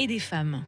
[0.00, 0.64] et des femmes.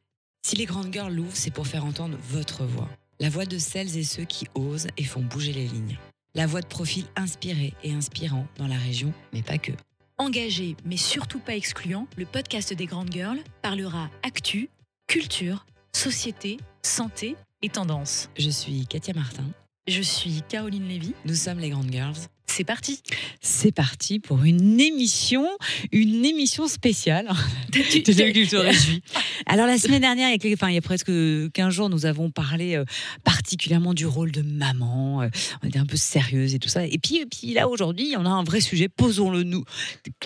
[0.46, 2.88] Si les grandes girls l'ouvrent, c'est pour faire entendre votre voix.
[3.18, 5.98] La voix de celles et ceux qui osent et font bouger les lignes.
[6.34, 9.72] La voix de profils inspirés et inspirants dans la région, mais pas que.
[10.18, 14.68] Engagé, mais surtout pas excluant, le podcast des Grandes Girls parlera actu,
[15.06, 18.28] culture, société, santé et tendance.
[18.36, 19.46] Je suis Katia Martin.
[19.88, 21.12] Je suis Caroline Lévy.
[21.24, 22.14] Nous sommes les grandes girls.
[22.46, 23.00] C'est parti.
[23.40, 25.44] C'est parti pour une émission,
[25.90, 27.28] une émission spéciale.
[27.72, 29.00] Tu- Tu.
[29.46, 31.10] Alors la semaine dernière, il y a, quelques- enfin, il y a presque
[31.52, 32.84] 15 jours, nous avons parlé euh,
[33.24, 35.22] particulièrement du rôle de maman.
[35.22, 35.28] euh,
[35.62, 36.86] on était un peu sérieuse et tout ça.
[36.86, 38.88] Et puis, et puis là, aujourd'hui, on a un vrai sujet.
[38.88, 39.64] Posons-le nous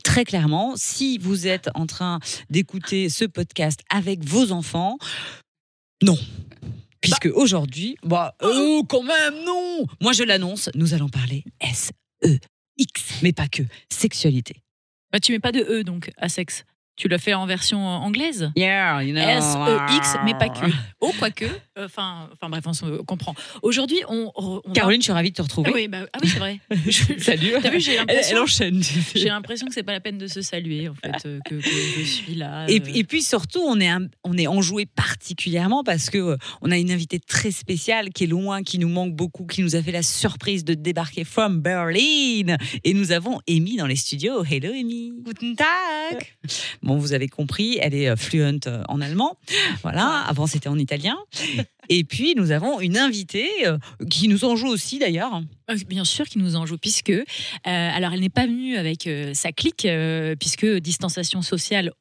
[0.02, 0.74] très clairement.
[0.76, 2.18] Si vous êtes en train
[2.50, 4.98] d'écouter ce podcast avec vos enfants,
[6.02, 6.18] non.
[7.00, 13.32] Puisque aujourd'hui, bah, oh, quand même, non Moi, je l'annonce, nous allons parler S-E-X, mais
[13.32, 14.62] pas que, sexualité.
[15.12, 16.64] Bah, tu mets pas de E donc à sexe.
[16.96, 18.50] Tu l'as fait en version anglaise?
[18.56, 19.20] Yeah, you know.
[19.20, 20.66] S-E-X, mais pas que.
[21.00, 21.46] Oh, quoique.
[21.78, 23.34] Enfin, enfin bref, on se comprend.
[23.62, 25.70] Aujourd'hui, on, on va- Caroline, je suis ravie de te Ah retrouver.
[25.74, 26.60] oui, bah, ah oui c'est vrai.
[26.86, 27.52] Je- Salut.
[27.62, 28.36] T'as vu, j'ai Elle, l'impression.
[28.36, 28.80] elle enchaîne.
[28.80, 29.18] tu sais.
[29.18, 31.60] J'ai l'impression que c'est pas la peine de se saluer en fait, euh, que, que
[31.98, 32.64] je suis là.
[32.68, 32.84] Et, euh.
[32.94, 36.78] et puis surtout, on est, un- on est enjoué particulièrement parce que euh, on a
[36.78, 39.92] une invitée très spéciale qui est loin, qui nous manque beaucoup, qui nous a fait
[39.92, 42.56] la surprise de débarquer from Berlin.
[42.84, 44.44] Et nous avons Amy dans les studios.
[44.44, 45.12] Hello Amy.
[45.22, 46.34] Guten Tag.
[46.82, 49.36] Bon, vous avez compris, elle est euh, fluent euh, en allemand.
[49.82, 51.16] Voilà, avant c'était en italien.
[51.88, 53.78] Et puis nous avons une invitée euh,
[54.10, 55.42] qui nous enjoue aussi d'ailleurs.
[55.70, 57.22] Euh, Bien sûr qu'il nous en joue, puisque, euh,
[57.64, 59.86] alors elle n'est pas venue avec euh, sa clique,
[60.38, 61.92] puisque distanciation sociale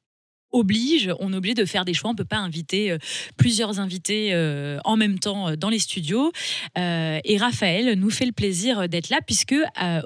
[1.19, 2.97] on est obligé de faire des choix, on ne peut pas inviter euh,
[3.38, 6.31] plusieurs invités euh, en même temps euh, dans les studios.
[6.77, 9.55] Et Raphaël nous fait le plaisir d'être là, puisque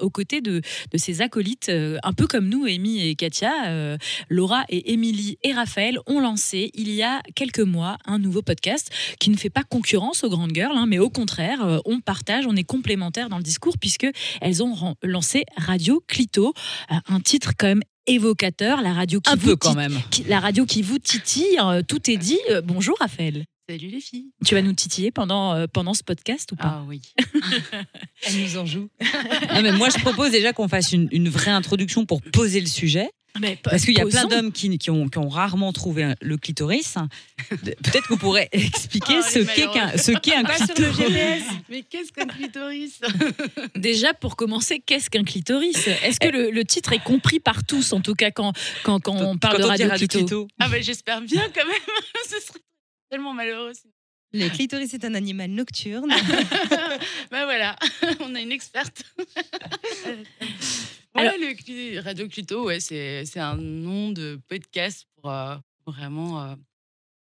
[0.00, 0.60] aux côtés de,
[0.92, 3.96] de ses acolytes, un peu comme nous, Amy et Katia,
[4.28, 8.90] Laura et Émilie et Raphaël ont lancé il y a quelques mois un nouveau podcast
[9.18, 12.56] qui ne fait pas concurrence aux grandes girls, hein, mais au contraire, on partage, on
[12.56, 14.06] est complémentaires dans le discours puisque
[14.40, 16.54] elles ont lancé Radio Clito,
[16.88, 19.98] un titre quand même évocateur, la radio qui Un vous peu quand même.
[20.10, 22.38] qui- la radio qui vous titille, euh, tout est dit.
[22.50, 23.44] Euh, bonjour Raphaël.
[23.68, 24.30] Salut les filles.
[24.44, 26.80] Tu vas nous titiller pendant, euh, pendant ce podcast ou pas?
[26.80, 27.02] Ah oui.
[28.26, 28.88] Elle nous en joue.
[29.54, 32.66] Non, mais moi, je propose déjà qu'on fasse une, une vraie introduction pour poser le
[32.66, 33.08] sujet.
[33.38, 36.36] Mais Parce qu'il y a plein d'hommes qui, qui ont, qui ont rarement trouvé le
[36.36, 36.94] clitoris.
[37.48, 39.62] Peut-être que vous pourrez expliquer Oh, ce qu'est
[39.98, 40.96] ce un Pas sur le clitoris.
[40.96, 41.42] GPS.
[41.68, 43.00] Mais qu'est-ce qu'un clitoris?
[43.76, 45.86] Déjà, pour commencer, qu'est-ce qu'un clitoris?
[45.86, 48.52] Est-ce que le, le titre est compris par tous, en tout cas quand,
[48.82, 50.18] quand, quand on parle Quand de radio, radio clito?
[50.18, 50.48] clito.
[50.58, 51.76] Ah bah j'espère bien quand même.
[52.28, 52.58] Ce serait
[53.10, 53.72] tellement malheureux.
[54.32, 56.08] Le clitoris est un animal nocturne.
[57.30, 57.76] bah voilà,
[58.20, 59.02] on a une experte.
[61.14, 65.56] Voilà, le cli- Radio Clito, ouais, c'est un nom de podcast pour euh,
[65.86, 66.54] vraiment euh,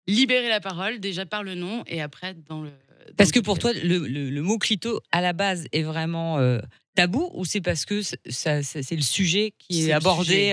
[0.06, 2.70] libérer la parole, déjà par le nom et après dans le.
[2.70, 6.38] dans Parce que pour toi, le, le- le mot clito, à la base, est vraiment
[6.38, 6.60] euh,
[6.94, 10.52] tabou ou c'est parce que c'est- ça- ça- c'est le sujet qui est abordé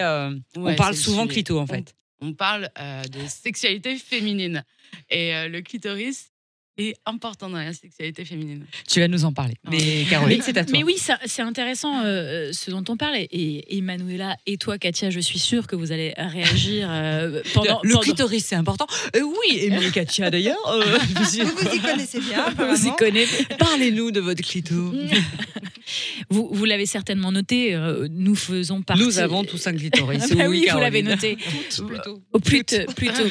[0.55, 1.93] Ouais, On parle souvent clito, en On- fait.
[2.21, 4.63] On parle euh, de sexualité féminine.
[5.09, 6.31] Et le clitoris
[6.79, 8.65] est important dans la sexualité féminine.
[8.87, 9.55] Tu vas nous en parler.
[9.69, 10.71] Mais Caroline, c'est à toi.
[10.71, 10.95] Mais oui,
[11.25, 13.15] c'est intéressant euh, ce dont on parle.
[13.17, 17.79] Et, et Manuela et toi, Katia, je suis sûre que vous allez réagir euh, pendant.
[17.83, 18.87] le pendant- clitoris, c'est important.
[19.15, 20.57] Euh, oui, et Katia d'ailleurs.
[20.69, 23.45] euh, vous y- Vous y connaissez bien, Vous y connaissez.
[23.57, 24.93] Parlez-nous de votre clito.
[26.29, 27.73] Vous, vous l'avez certainement noté.
[27.73, 29.01] euh, nous faisons partie.
[29.03, 30.21] Nous avons tous un clitoris.
[30.31, 31.35] Ah bah oui, vous l'avez noté.
[31.35, 32.21] Plutôt.
[32.31, 33.23] Au plus t- plutôt.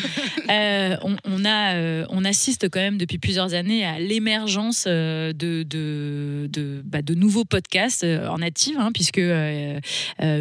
[0.51, 5.33] Euh, on, on a, euh, on assiste quand même depuis plusieurs années à l'émergence euh,
[5.33, 9.81] de, de, de, bah, nouveaux podcasts euh, en native, hein, puisque euh,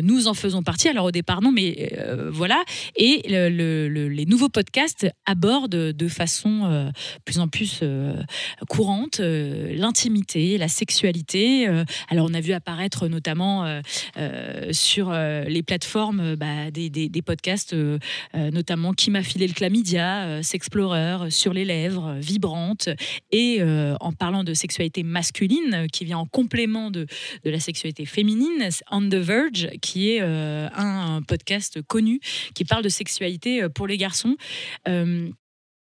[0.01, 0.87] nous en faisons partie.
[0.89, 1.93] Alors au départ, non, mais
[2.31, 2.61] voilà.
[2.95, 6.91] Et le- le- le- les nouveaux podcasts abordent de façon
[7.25, 7.81] plus en plus
[8.69, 11.67] courante l'intimité, la sexualité.
[12.09, 13.81] alors on a vu apparaître notamment
[14.71, 17.75] sur les plateformes bah, des, des- podcasts,
[18.33, 22.86] notamment Qui m'a filé le chlamydia, Sexplorer, Sur les lèvres, euh,
[23.31, 27.05] Et euh, en parlant de sexualité masculine, euh, qui vient en complément de,
[27.43, 32.19] de la sexualité féminine, On the Verge, qui est euh, un, un podcast connu
[32.53, 34.35] qui parle de sexualité pour les garçons.
[34.87, 35.29] Euh,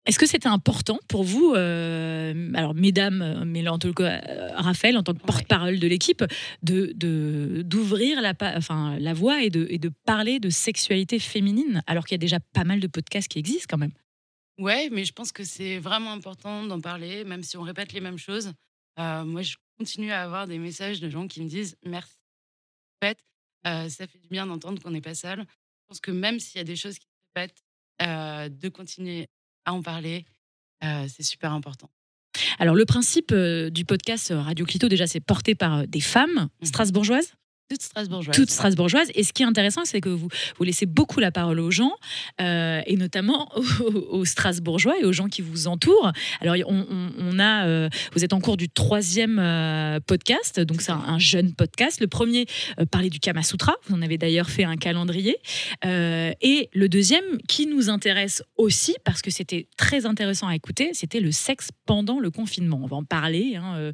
[0.05, 4.21] Est-ce que c'était important pour vous, euh, alors mesdames, mais en tout cas
[4.55, 6.25] Raphaël, en tant que porte-parole de l'équipe,
[6.61, 6.93] de
[7.63, 12.15] d'ouvrir la, enfin, la voie et de, et de parler de sexualité féminine, alors qu'il
[12.15, 13.93] y a déjà pas mal de podcasts qui existent quand même?
[14.59, 18.01] Ouais, mais je pense que c'est vraiment important d'en parler, même si on répète les
[18.01, 18.51] mêmes choses.
[18.99, 22.13] Euh, moi, je continue à avoir des messages de gens qui me disent merci.
[23.01, 23.17] En fait,
[23.67, 25.39] euh, ça fait du bien d'entendre qu'on n'est pas seul.
[25.41, 27.63] Je pense que même s'il y a des choses qui se répètent,
[28.01, 29.27] euh, de continuer
[29.65, 30.25] à en parler,
[31.07, 31.89] c'est super important.
[32.59, 36.67] Alors le principe du podcast Radio Clito, déjà, c'est porté par des femmes Mhm.
[36.67, 37.33] strasbourgeoises?
[38.35, 39.09] Toute Strasbourgeoise.
[39.15, 40.27] Et ce qui est intéressant, c'est que vous,
[40.57, 41.93] vous laissez beaucoup la parole aux gens,
[42.41, 43.49] euh, et notamment
[44.09, 46.11] aux, strasbourgeois et aux gens qui vous entourent.
[46.41, 51.03] Alors, on, a, euh, vous êtes en cours du troisième euh, podcast, donc c'est un,
[51.07, 51.99] un jeune podcast.
[52.01, 52.45] Le premier
[52.91, 55.37] parlait du Kama Sutra, vous en avez d'ailleurs fait un calendrier.
[55.83, 61.19] Et le deuxième, qui nous intéresse aussi, parce que c'était très intéressant à écouter, c'était
[61.19, 62.79] le sexe pendant le confinement.
[62.83, 63.91] On va en parler, hein,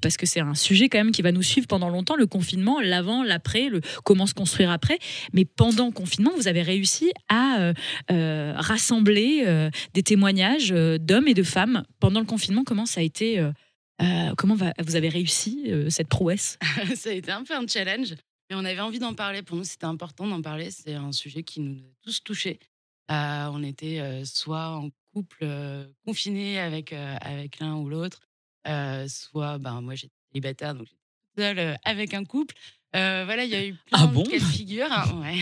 [0.00, 2.80] parce que c'est un sujet quand même qui va nous suivre pendant longtemps, le confinement,
[2.98, 3.70] l'avant, l'après,
[4.04, 4.98] comment se construire après.
[5.32, 7.72] Mais pendant le confinement, vous avez réussi à euh,
[8.10, 12.64] euh, rassembler euh, des témoignages d'hommes et de femmes pendant le confinement.
[12.64, 13.42] Comment ça a été
[14.36, 16.56] Comment vous avez réussi cette prouesse?
[16.94, 18.14] Ça a été un peu un challenge,
[18.48, 19.42] mais on avait envie d'en parler.
[19.42, 20.70] Pour nous, c'était important d'en parler.
[20.70, 22.60] C'est un sujet qui nous a tous touchés.
[23.08, 25.44] On était soit en couple
[26.06, 28.20] confiné avec, avec l'un ou l'autre,
[29.08, 32.54] soit ben, moi j'étais célibataire, donc j'étais seule avec un couple.
[32.96, 34.86] Euh, voilà, il y a eu plein Ah bon de cas de figure.
[34.90, 35.36] hein, ouais.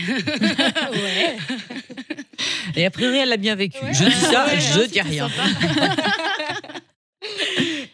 [0.91, 1.37] Ouais.
[2.75, 3.83] Et a priori, elle l'a bien vécu.
[3.83, 3.93] Ouais.
[3.93, 5.29] Je dis ça, Ouais, je non, dis rien.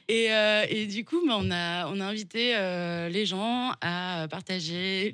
[0.09, 4.27] et, euh, et du coup, bah, on, a, on a invité euh, les gens à
[4.29, 5.13] partager.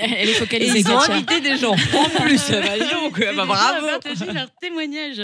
[0.00, 0.80] Elle est Et focalisée.
[0.80, 1.72] ils ont invité des gens.
[1.72, 3.86] En plus, bah, donc, Et bah, bravo.
[3.86, 5.22] à partager leurs témoignages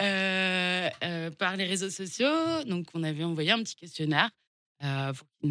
[0.00, 2.62] euh, euh, par les réseaux sociaux.
[2.66, 4.30] Donc, on avait envoyé un petit questionnaire
[4.82, 5.50] euh, pour qu'ils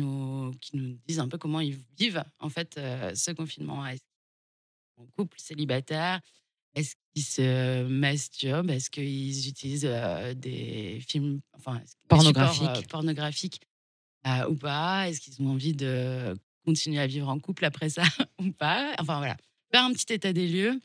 [0.80, 3.86] nous, disent un peu comment ils vivent en fait euh, ce confinement.
[3.86, 6.20] Est-ce qu'ils sont en couple, célibataire
[6.76, 12.68] Est-ce qu'ils se masturbent Est-ce qu'ils utilisent euh, des films enfin, Pornographiques.
[12.68, 13.62] euh, pornographiques
[14.28, 15.08] euh, ou pas?
[15.08, 16.36] Est-ce qu'ils ont envie de
[16.66, 18.04] continuer à vivre en couple après ça
[18.40, 18.94] ou pas?
[19.00, 19.38] Enfin voilà,
[19.72, 20.80] faire un petit état des lieux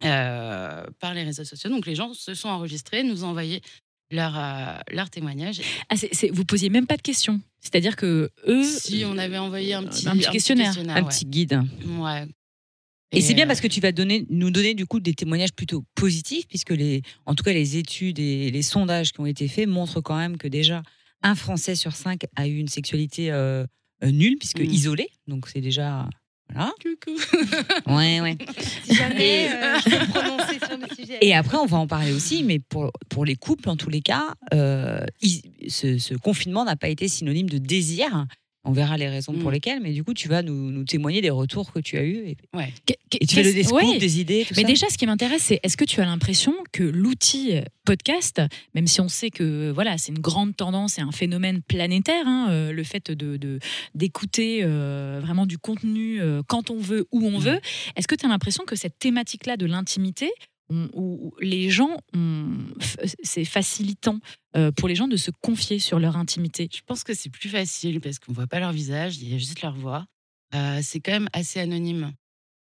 [0.00, 1.68] par les réseaux sociaux.
[1.68, 3.60] Donc les gens se sont enregistrés, nous ont envoyé
[4.10, 5.60] leur, euh, leur témoignage.
[5.88, 7.40] Ah, c'est- vous posiez même pas de questions.
[7.60, 8.62] C'est-à-dire que eux.
[8.64, 10.74] Si on avait envoyé un petit, un petit questionnaire.
[10.78, 11.08] Un ouais.
[11.08, 11.60] petit guide.
[11.98, 12.26] Ouais.
[13.12, 15.52] Et, c'est bien euh, parce que tu vas donner, nous donner du coup des témoignages
[15.52, 19.48] plutôt positifs, puisque les, en tout cas les études et les sondages qui ont été
[19.48, 20.82] faits montrent quand même que déjà
[21.22, 23.64] un Français sur cinq a eu une sexualité euh,
[24.04, 24.70] euh, nulle, puisque Mm.
[24.70, 25.08] isolée.
[25.28, 26.08] Donc c'est déjà
[26.52, 26.72] voilà.
[26.82, 27.18] Coucou.
[27.86, 28.36] Ouais, ouais.
[28.84, 31.18] Si jamais euh, je peux me prononcer sur le sujet.
[31.20, 34.00] Et après, on va en parler aussi, mais pour, pour les couples, en tous les
[34.00, 38.26] cas, euh, ils- ce, ce confinement n'a pas été synonyme de désir.
[38.68, 39.54] On verra les raisons pour Mm.
[39.54, 42.16] lesquelles, mais du coup, tu vas nous, nous témoigner des retours que tu as eus.
[42.26, 42.72] Et, Ouais.
[43.20, 43.98] Et tu fais le des scoops, ouais.
[43.98, 44.68] des idées, tout Mais ça.
[44.68, 48.42] déjà, ce qui m'intéresse, c'est est-ce que tu as l'impression que l'outil euh, podcast,
[48.74, 52.48] même si on sait que voilà, c'est une grande tendance et un phénomène planétaire, hein,
[52.50, 53.58] euh, le fait de
[53.94, 57.60] d'écouter euh, vraiment du contenu euh, quand on veut, où on veut,
[57.96, 60.30] est-ce que tu as l'impression que cette thématique-là de l'intimité,
[60.68, 61.96] on- où les gens,
[63.22, 64.18] c'est facilitant
[64.56, 67.48] euh, pour les gens de se confier sur leur intimité Je pense que c'est plus
[67.48, 70.06] facile parce qu'on voit pas leur visage, il y a juste leur voix.
[70.54, 72.12] Euh, c'est quand même assez anonyme.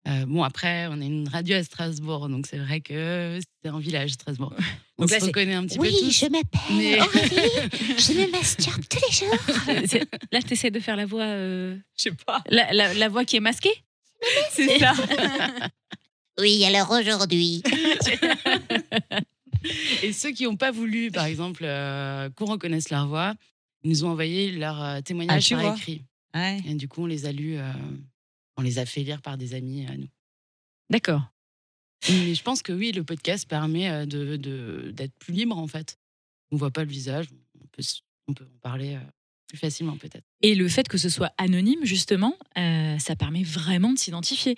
[0.08, 3.80] Euh, bon, après, on est une radio à Strasbourg, donc c'est vrai que c'est un
[3.80, 4.54] village, Strasbourg.
[5.00, 6.12] On Donc se là, c'est- reconnaît un petit Oui, peu tous.
[6.12, 7.30] je m'appelle Mais- Aurélie,
[7.98, 10.06] je me masturbe tous les jours.
[10.32, 12.44] Là, tu essaies de faire la voix, euh, Je sais pas.
[12.50, 13.74] la, la- la voix qui est masquée?
[14.52, 14.94] C'est ça.
[16.40, 17.64] Oui, alors aujourd'hui.
[20.04, 23.34] Et ceux qui n'ont pas voulu, par exemple, euh, qu'on reconnaisse leur voix,
[23.84, 25.76] ils nous ont envoyé leur euh, Ah, témoignage tu par vois.
[25.76, 26.04] écrit.
[26.36, 26.62] Ouais.
[26.68, 27.72] Et du coup, on les a lus, euh,
[28.58, 30.08] on les a fait lire par des amis à nous.
[30.90, 31.22] D'accord.
[32.10, 35.98] Mais je pense que oui, le podcast permet de, de- d'être plus libre, en fait.
[36.52, 37.26] On voit pas le visage,
[37.60, 37.82] on peut,
[38.28, 39.00] on peut en parler
[39.48, 40.26] plus facilement, peut-être.
[40.48, 44.56] Et le fait que ce soit anonyme, justement, euh, ça permet vraiment de s'identifier.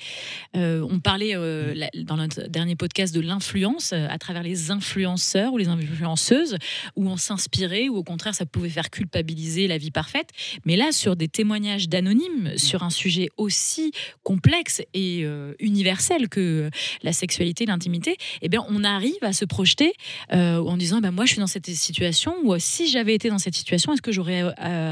[0.57, 5.53] Euh, on parlait euh, la- dans notre dernier podcast de l'influence à travers les influenceurs
[5.53, 6.57] ou les influenceuses,
[6.97, 10.31] où on s'inspirait, ou au contraire, ça pouvait faire culpabiliser la vie parfaite.
[10.65, 15.25] Mais là, sur des témoignages d'anonymes, sur un sujet aussi complexe et
[15.59, 16.69] universel que
[17.01, 19.93] la sexualité, l'intimité, eh bien, on arrive à se projeter
[20.31, 23.55] en disant bah, moi, je suis dans cette situation, ou si j'avais été dans cette
[23.55, 24.43] situation, est-ce que j'aurais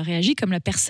[0.01, 0.84] réagi comme la personne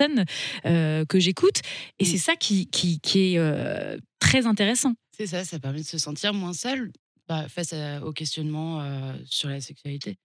[0.64, 1.60] euh, que j'écoute
[1.98, 2.06] Et Mm.
[2.06, 4.94] c'est ça qui, qui, qui est euh, très intéressant.
[5.16, 6.92] C'est ça, ça permet de se sentir moins seul.
[7.28, 10.16] bah, face à- au questionnement euh, sur la sexualité.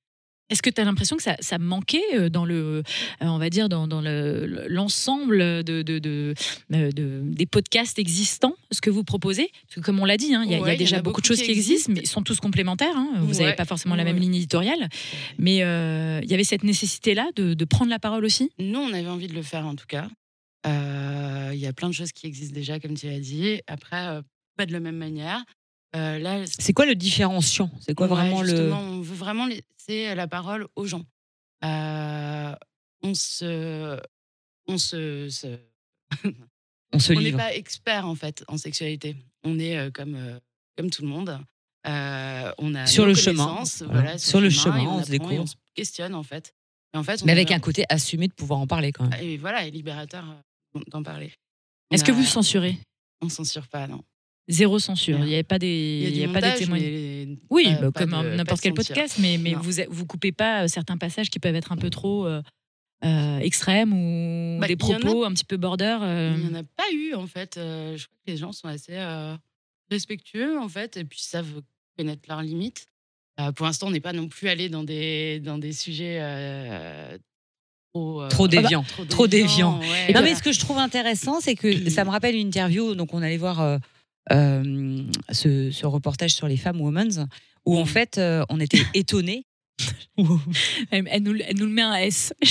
[0.52, 2.84] Est-ce que tu as l'impression que ça, ça manquait euh, dans le, euh,
[3.22, 6.34] on va dire, dans, dans le- le- l'ensemble de, de, de-
[6.74, 9.50] euh, de- des podcasts existants, ce que vous proposez?
[9.68, 11.22] Parce que comme on l'a dit, hein, il y a- y, y déjà a beaucoup
[11.22, 11.94] de choses qui qui existent, existent.
[11.94, 12.96] mais ils sont tous complémentaires.
[12.96, 13.14] hein.
[13.22, 13.56] Vous n'avez Ouais.
[13.56, 14.22] pas forcément la même Ouais.
[14.22, 14.90] ligne éditoriale.
[15.40, 18.52] Mais euh, il y avait cette nécessité-là de, prendre la parole aussi?
[18.60, 20.08] Nous, on avait envie de le faire en tout cas.
[20.68, 23.60] Euh, Il y a plein de choses qui existent déjà, comme tu l'as dit.
[23.68, 24.22] Après, euh,
[24.58, 25.44] pas de la même manière.
[25.96, 27.70] Euh, là, C'est quoi le différenciant?
[27.82, 28.72] C'est quoi Ouais, vraiment le.
[28.74, 31.04] On veut vraiment laisser la parole aux gens.
[31.66, 32.56] Euh,
[33.04, 34.00] on se.
[34.68, 35.30] On se.
[35.30, 35.60] se-
[36.94, 39.16] On se on n'est pas expert en fait en sexualité.
[39.44, 40.40] On est euh, comme,
[40.78, 41.40] comme tout le monde.
[41.86, 43.64] On a Sur le chemin.
[43.86, 44.18] Voilà.
[44.18, 45.40] Sur le chemin, on se découvre.
[45.42, 46.54] on se questionne en fait.
[46.94, 49.08] Et en fait, on Mais avec a- un côté assumé de pouvoir en parler quand
[49.08, 49.20] même.
[49.22, 50.26] et voilà, et libérateur
[50.88, 51.32] d'en parler.
[51.92, 52.78] Est-ce que vous censurez?
[53.22, 54.04] On censure pas, non.
[54.48, 55.20] Zéro censure.
[55.20, 57.38] Il n'y avait pas des, Il y a il du y a pas des témoignages.
[57.50, 58.94] Oui, pas- bah, pas comme n'importe quel censure.
[58.96, 59.60] podcast, mais, mais Non.
[59.62, 62.42] vous vous coupez pas euh, certains passages qui peuvent être un peu trop euh,
[63.06, 65.98] euh, extrêmes ou Bah, des a- propos un petit peu border.
[66.02, 66.34] euh.
[66.38, 67.58] Il n'y en a pas eu, en fait.
[67.58, 69.36] Euh, je crois que les gens sont assez euh,
[69.90, 71.62] respectueux, en fait, et puis savent
[71.98, 72.88] connaître leurs limites.
[73.40, 77.18] Euh, pour l'instant, on n'est pas non plus allé dans des, dans des sujets euh,
[77.94, 78.84] trop, euh, Trop déviant.
[78.84, 79.80] trop, Trop déviants, déviant.
[79.80, 80.22] ouais, Non, voilà.
[80.24, 82.96] mais ce que je trouve intéressant, c'est que ça me rappelle une interview.
[82.96, 83.78] Donc, on allait voir euh,
[84.32, 87.20] euh, ce, ce reportage sur les femmes Women's,
[87.66, 89.46] où en fait, euh, on était étonnés.
[90.92, 92.34] Elle, nous, elle nous le met un S.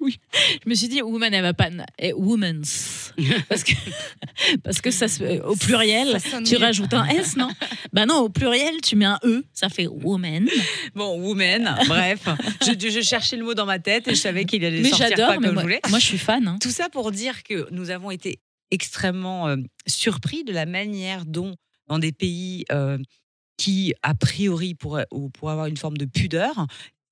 [0.00, 0.18] Oui.
[0.62, 1.70] Je me suis dit, woman, elle va pas.
[1.98, 3.12] eh, women's.
[3.48, 3.72] Parce que,
[4.62, 7.48] parce que ça, se- au pluriel, Ça tu rajoutes un S, non?
[7.92, 10.48] Bah non, au pluriel, tu mets un E, ça fait woman.
[10.94, 12.26] Bon, woman, bref.
[12.60, 15.16] Je, je cherchais le mot dans ma tête et je savais qu'il allait Mais sortir
[15.16, 15.80] pas mais comme moi, je voulais.
[15.88, 16.46] moi, je suis fan.
[16.46, 16.58] hein.
[16.60, 18.38] Tout ça pour dire que nous avons été
[18.70, 19.56] extrêmement euh,
[19.86, 21.54] surpris de la manière dont,
[21.88, 22.98] dans des pays euh,
[23.56, 26.66] qui, a priori, pourraient, ou pourraient avoir une forme de pudeur,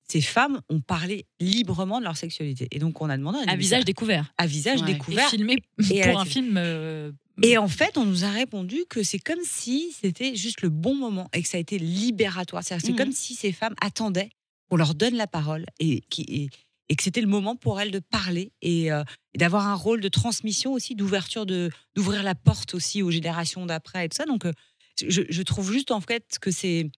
[0.07, 2.67] ces femmes ont parlé librement de leur sexualité.
[2.71, 4.31] Et donc, on a demandé À visage découvert.
[4.37, 4.91] à visage Ouais.
[4.91, 5.29] Et découvert.
[5.29, 5.57] filmé
[5.91, 6.57] Et pour un film.
[6.57, 10.69] euh, Et en fait, on nous a répondu que c'est comme si c'était juste le
[10.69, 12.63] bon moment et que ça a été libératoire.
[12.63, 12.95] C'est Mhm.
[12.95, 14.29] comme si ces femmes attendaient
[14.69, 16.49] qu'on leur donne la parole et, qui, et,
[16.89, 20.01] et que c'était le moment pour elles de parler et, euh, et d'avoir un rôle
[20.01, 24.25] de transmission aussi, d'ouverture, de d'ouvrir la porte aussi aux générations d'après et tout ça.
[24.25, 24.53] Donc, euh,
[25.01, 26.89] je, trouve juste en fait que c'est,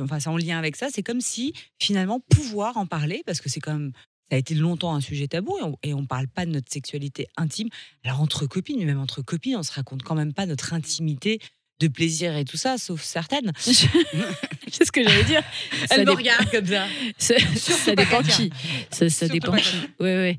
[0.00, 0.88] enfin, c'est en lien avec ça.
[0.92, 3.92] C'est comme si finalement pouvoir en parler, parce que c'est quand même
[4.30, 7.26] ça a été longtemps un sujet tabou et on, on parle pas de notre sexualité
[7.36, 7.68] intime.
[8.04, 11.40] Alors entre copines, mais même entre copines, on se raconte quand même pas notre intimité
[11.80, 13.52] de plaisir et tout ça, sauf certaines.
[14.76, 15.42] C'est ce que j'allais dire.
[15.88, 16.86] Ça Elle me dé- regarde comme ça.
[17.18, 18.50] Ça, ça dépend qui.
[18.90, 19.76] Ça, ça dépend qui.
[20.00, 20.38] Ouais, ouais.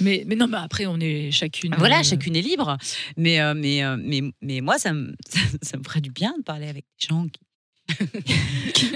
[0.00, 1.74] Mais, mais non, mais après, on est chacune.
[1.78, 2.76] Voilà, euh, chacune est libre.
[3.16, 6.34] Mais, euh, mais, euh, mais, mais moi, ça me, ça, ça me ferait du bien
[6.38, 7.40] de parler avec des gens qui.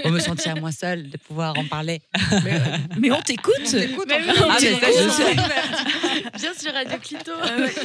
[0.03, 2.01] Pour me sentir moins seule, de pouvoir en parler.
[2.99, 3.53] Mais, on t'écoute.
[3.65, 5.35] On Ah, mais je sais.
[6.39, 7.31] Bien sur Radio Clito.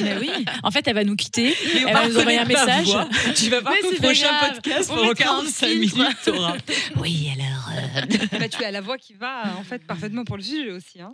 [0.01, 0.45] mais oui.
[0.63, 1.55] En fait, elle va nous quitter.
[1.73, 2.85] Mais Elle on va nous envoyer un message.
[2.87, 3.07] voix.
[3.35, 4.53] Tu vas voir qu'au prochain grave.
[4.55, 5.97] podcast, On pendant mettra un 45 filtre.
[5.97, 6.57] minutes, t'auras.
[6.97, 7.69] Oui, alors.
[7.75, 11.01] euh, Bah, tu as la voix qui va en fait parfaitement pour le sujet aussi.
[11.01, 11.13] Hein.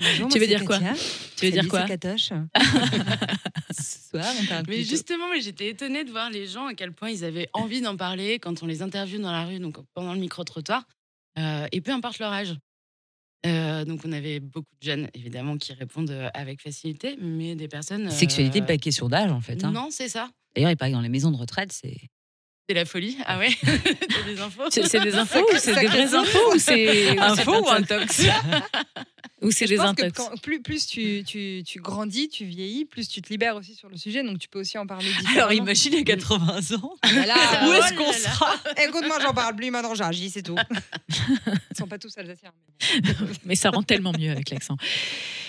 [0.00, 0.78] Bonjour, Tu veux dire quoi.
[1.36, 2.30] Tu veux dire quoi c'est Katoche.
[3.70, 6.74] Ce soir, on parle Mais plutôt- justement, mais j'étais étonnée de voir les gens à
[6.74, 10.14] quel point ils avaient envie d'en parler quand on les dans la rue, donc pendant
[10.14, 10.84] le micro-trottoir,
[11.38, 12.54] euh, et peu importe leur âge.
[13.44, 17.66] Euh, donc on avait beaucoup de jeunes, évidemment, qui répondent euh, avec facilité, mais des
[17.68, 18.10] personnes...
[18.10, 19.64] Sexualité, pas question d'âge, en fait.
[19.64, 19.72] hein.
[19.72, 20.30] Non, c'est ça.
[20.54, 21.96] D'ailleurs, il paraît que dans les maisons de retraite, c'est.
[22.68, 23.16] C'est la folie.
[23.26, 26.58] Ah ouais T'as des infos C'est c'est des infos ou c'est des vraies infos ou
[26.58, 28.22] c'est Info ou un intox
[29.42, 33.20] ou c'est des intox quand- plus, plus tu, tu, tu grandis, tu vieillis, plus tu
[33.22, 35.36] te libères aussi sur le sujet, donc tu peux aussi en parler différemment.
[35.36, 36.94] Alors, imagine à 80 ans.
[37.02, 37.34] Ah bah là,
[37.66, 38.54] Où euh, est-ce oh qu'on sera?
[38.86, 40.56] Écoute-moi, j'en parle plus, maintenant j'agis, c'est tout.
[41.08, 42.52] Ils sont pas tous alsaciens.
[43.44, 44.76] mais ça rend tellement mieux avec l'accent.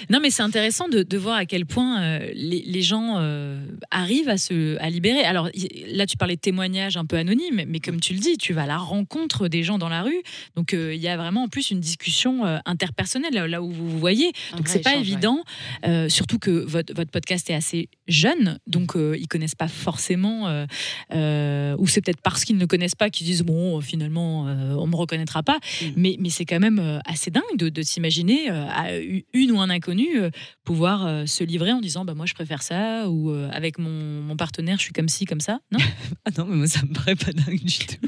[0.09, 3.65] Non, mais c'est intéressant de, de voir à quel point euh, les, les gens euh,
[3.91, 5.23] arrivent à se à libérer.
[5.23, 5.49] Alors
[5.87, 8.63] là, tu parlais de témoignages un peu anonymes, mais comme tu le dis, tu vas
[8.63, 10.21] à la rencontre des gens dans la rue.
[10.55, 13.82] Donc euh, il y a vraiment en plus une discussion interpersonnelle là, là où vous
[13.87, 14.31] vous voyez.
[14.57, 15.43] Donc c'est pas évident,
[15.85, 20.47] euh, surtout que votre, votre podcast est assez jeune, donc euh, ils connaissent pas forcément,
[20.47, 20.65] euh,
[21.13, 24.95] euh, ou c'est peut-être parce qu'ils ne connaissent pas qu'ils disent bon finalement on me
[24.95, 25.85] reconnaîtra pas, Mm.
[25.95, 28.87] mais, mais c'est quand même assez dingue de, de s'imaginer à
[29.33, 30.09] une ou un inconnu
[30.63, 34.77] pouvoir se livrer en disant bah moi je préfère ça ou avec mon, mon partenaire
[34.77, 35.79] je suis comme ci comme ça, non?
[36.25, 38.07] Ah non, mais moi, ça me paraît pas dingue du tout.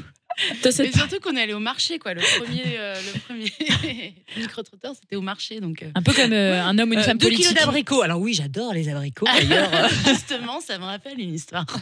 [0.64, 2.12] Mais surtout qu'on est allé au marché, quoi.
[2.14, 5.60] Le premier, euh, le premier micro-trottoir, c'était au marché.
[5.60, 7.46] Donc, euh, un peu comme euh, un homme ou une Euh, femme deux politique.
[7.48, 8.02] kilos d'abricots.
[8.02, 9.26] Alors oui, j'adore les abricots.
[9.34, 11.66] D'ailleurs, justement, ça me rappelle une histoire.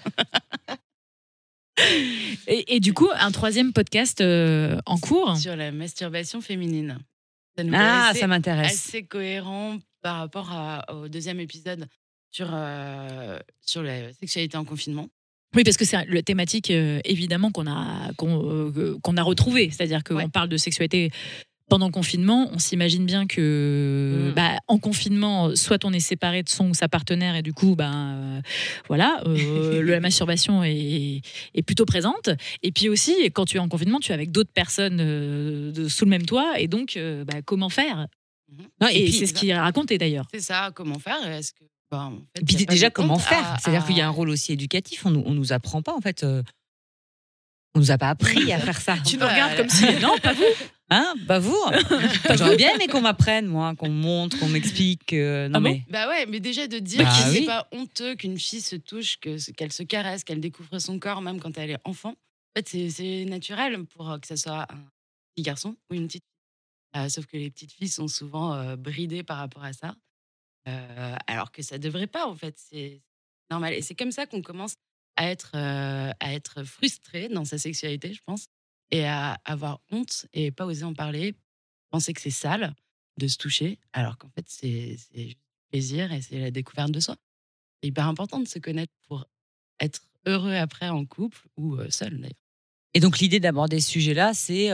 [2.47, 5.37] Et, et du coup, un troisième podcast euh, en cours.
[5.37, 6.99] Sur la masturbation féminine.
[7.57, 8.73] Ça nous Ah, ça m'intéresse.
[8.87, 11.89] assez cohérent par rapport à- au deuxième épisode
[12.31, 15.09] sur, euh, sur la sexualité en confinement.
[15.55, 18.43] Oui, parce que c'est la thématique euh, évidemment qu'on a qu'on
[18.73, 20.29] euh, a retrouvée, c'est-à-dire qu'on Ouais.
[20.29, 21.11] parle de sexualité
[21.71, 22.51] pendant le confinement.
[22.53, 24.35] On s'imagine bien que Mm.
[24.35, 27.75] bah, en confinement, soit on est séparé de son ou sa partenaire et du coup,
[27.75, 28.41] ben euh,
[28.89, 31.23] voilà, euh, la masturbation est,
[31.55, 32.29] est plutôt présente.
[32.63, 35.89] Et puis aussi, quand tu es en confinement, tu es avec d'autres personnes euh, de-
[35.89, 38.09] sous le même toit et donc bah, comment faire?
[38.81, 40.27] Non, Et, c'est ce qui est raconté d'ailleurs.
[40.33, 41.27] C'est ça, comment faire?
[41.27, 41.65] Est-ce que,
[41.97, 43.47] bah, en fait, et puis pas déjà, comment faire?
[43.53, 45.05] À- C'est-à-dire qu'il y a un rôle aussi éducatif.
[45.07, 46.25] On nous, on nous apprend pas, en fait.
[46.25, 46.43] euh,
[47.77, 48.97] on nous a pas appris à faire ça.
[49.05, 50.45] Tu Bah, regardes comme si non, pas vous.
[50.91, 51.15] Hein?
[51.27, 51.57] Pas vous
[52.37, 55.13] J'aurais bien aimé qu'on m'apprenne, moi, qu'on me montre, qu'on m'explique.
[55.13, 55.71] euh, non, Ah bon?
[55.71, 55.83] mais.
[55.91, 57.47] Bah ouais, mais déjà de dire Bah que c'est oui.
[57.47, 61.41] pas honteux qu'une fille se touche, que- qu'elle se caresse, qu'elle découvre son corps, même
[61.41, 62.11] quand elle est enfant.
[62.11, 64.77] En fait, c'est- c'est naturel pour euh, que ce soit un
[65.35, 67.03] petit garçon ou une petite fille.
[67.03, 69.97] Euh, sauf que les petites filles sont souvent euh, bridées par rapport à ça.
[70.67, 72.57] Alors que ça devrait pas, en fait.
[72.59, 73.03] C'est
[73.51, 73.75] normal.
[73.75, 74.75] Et c'est comme ça qu'on commence
[75.17, 78.47] à être, à être frustré dans sa sexualité, je pense,
[78.91, 81.35] et à avoir honte et pas oser en parler,
[81.91, 82.75] penser que c'est sale
[83.17, 85.39] de se toucher, alors qu'en fait, c'est juste
[85.71, 87.17] plaisir et c'est la découverte de soi.
[87.81, 89.25] C'est hyper important de se connaître pour
[89.79, 92.33] être heureux après en couple ou seul, d'ailleurs.
[92.95, 94.71] Et donc, l'idée d'aborder ce sujet-là, c'est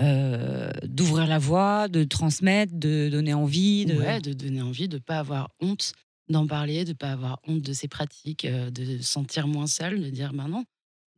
[0.00, 3.86] euh, d'ouvrir la voie, de transmettre, de donner envie.
[3.86, 3.94] De...
[3.96, 5.92] Ouais, de donner envie de ne pas avoir honte
[6.28, 9.66] d'en parler, de ne pas avoir honte de ses pratiques, euh, de se sentir moins
[9.66, 10.64] seul, de dire ben non,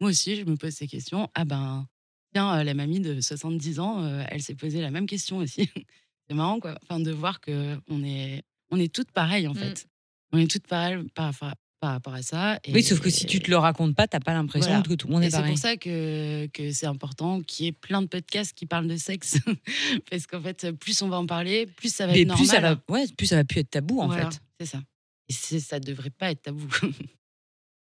[0.01, 1.29] moi aussi je me pose ces questions.
[1.35, 1.87] Ah ben,
[2.35, 5.69] tiens, euh, la mamie de 70 ans, elle s'est posé la même question aussi.
[6.29, 9.59] C'est marrant quoi, enfin, de voir qu'on est, on est toutes pareilles en Mm.
[9.59, 9.87] fait.
[10.33, 11.33] On est toutes pareilles par,
[11.81, 12.59] par rapport à ça.
[12.65, 14.83] Et, Oui, sauf que si tu te le racontes pas, t'as pas l'impression Voilà.
[14.85, 15.53] que tout le monde et est c'est pareil.
[15.53, 18.97] pour ça que, que c'est important qu'il y ait plein de podcasts qui parlent de
[18.97, 19.39] sexe.
[20.11, 22.61] Parce qu'en fait, plus on va en parler, plus ça va Mais être plus ça
[22.61, 22.79] normal.
[22.89, 24.41] va, ouais, plus ça va plus être tabou en Voilà, fait.
[24.61, 24.83] C'est ça.
[25.29, 26.67] Et c'est- ça devrait pas être tabou.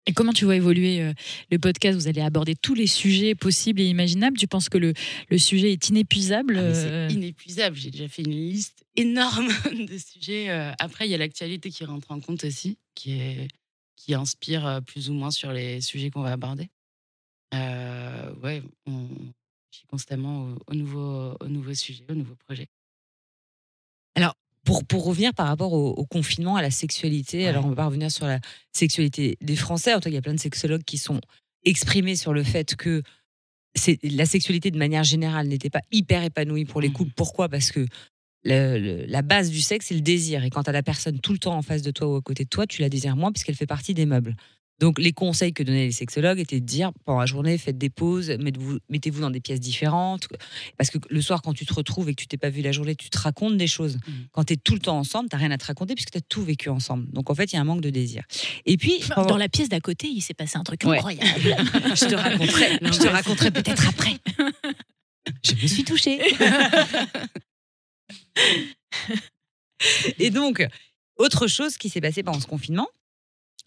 [0.10, 1.12] Et comment tu vois évoluer euh,
[1.52, 2.00] le podcast?
[2.00, 4.38] Vous allez aborder tous les sujets possibles et imaginables?
[4.38, 4.94] Tu penses que le,
[5.30, 7.76] le sujet est inépuisable Ah, euh, C'est inépuisable.
[7.76, 9.50] J'ai déjà fait une liste énorme
[9.86, 10.50] de sujets.
[10.50, 13.50] Euh, Après, il y a l'actualité qui rentre en compte aussi, qui, est,
[13.98, 16.70] qui inspire plus ou moins sur les sujets qu'on va aborder.
[17.54, 19.10] Euh, ouais, on
[19.72, 22.68] je suis constamment au, au nouveau, au nouveau sujet, au nouveau projet.
[24.64, 27.48] Pour, pour revenir par rapport au, au confinement, à la sexualité, Ouais.
[27.48, 28.42] alors on va pas revenir sur la
[28.74, 29.94] sexualité des Français.
[29.94, 31.22] En tout cas, il y a plein de sexologues qui sont
[31.64, 33.02] exprimés sur le fait que
[34.04, 37.14] la sexualité de manière générale n'était pas hyper épanouie pour les couples.
[37.16, 37.48] Pourquoi?
[37.48, 37.86] Parce que
[38.44, 40.44] le- le- la base du sexe, c'est le désir.
[40.44, 42.22] Et quand tu as la personne tout le temps en face de toi ou à
[42.22, 44.36] côté de toi, tu la désires moins puisqu'elle fait partie des meubles.
[44.80, 47.90] Donc, les conseils que donnaient les sexologues étaient de dire pendant la journée, faites des
[47.90, 48.32] pauses,
[48.90, 50.28] mettez-vous dans des pièces différentes.
[50.78, 52.72] Parce que le soir, quand tu te retrouves et que tu t'es pas vu la
[52.72, 53.96] journée, tu te racontes des choses.
[54.08, 54.14] Mhm.
[54.34, 56.22] Quand tu es tout le temps ensemble, tu rien à te raconter puisque tu as
[56.22, 57.08] tout vécu ensemble.
[57.12, 58.22] Donc, en fait, il y a un manque de désir.
[58.68, 60.98] Et puis, pendant- Dans la pièce d'à côté, il s'est passé un truc Ouais.
[60.98, 61.26] incroyable.
[61.96, 64.18] je te raconterai, je te raconterai peut-être après.
[65.44, 66.20] Je me suis touchée.
[70.20, 70.66] Et donc,
[71.18, 72.88] autre chose qui s'est passée pendant ce confinement,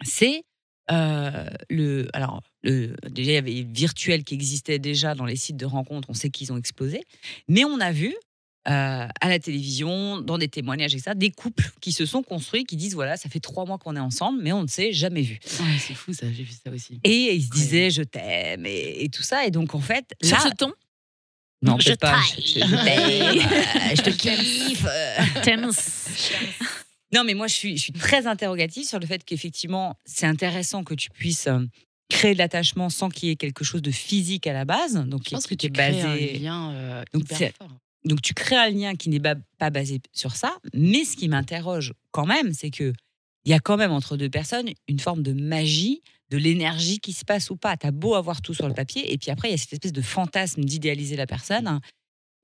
[0.02, 0.44] c'est
[0.90, 2.08] euh, le.
[2.12, 5.66] Alors, le, déjà, il y avait le virtuel qui existait déjà dans les sites de
[5.66, 6.08] rencontres.
[6.10, 7.02] On sait qu'ils ont explosé.
[7.48, 8.14] Mais on a vu.
[8.68, 12.64] euh, à la télévision, dans des témoignages et ça, des couples qui se sont construits,
[12.64, 15.22] qui disent voilà, ça fait trois mois qu'on est ensemble, mais on ne s'est jamais
[15.22, 15.38] vu.
[15.60, 17.00] Ouais, c'est fou ça, j'ai vu ça aussi.
[17.02, 19.46] Et ils se disaient je t'aime et, et tout ça.
[19.46, 20.74] Et donc en fait, Sur là, ce ton,
[21.62, 22.18] non, Je pas.
[22.36, 22.60] Je, je-
[23.96, 24.86] je te kiffe.
[27.12, 30.84] Non, mais moi, je suis, je suis très interrogative sur le fait qu'effectivement, c'est intéressant
[30.84, 31.58] que tu puisses euh,
[32.08, 34.94] créer de l'attachement sans qu'il y ait quelque chose de physique à la base.
[34.94, 36.02] Donc, Je pense que tu crées basé.
[36.36, 37.68] un lien euh, Donc, hyper c'est- fort.
[38.04, 40.56] Donc, tu crées un lien qui n'est pas basé sur ça.
[40.72, 42.92] Mais ce qui m'interroge quand même, c'est que
[43.44, 47.12] il y a quand même entre deux personnes une forme de magie, de l'énergie qui
[47.12, 47.76] se passe ou pas.
[47.76, 49.72] Tu as beau avoir tout sur le papier, et puis après, il y a cette
[49.72, 51.80] espèce de fantasme d'idéaliser la personne.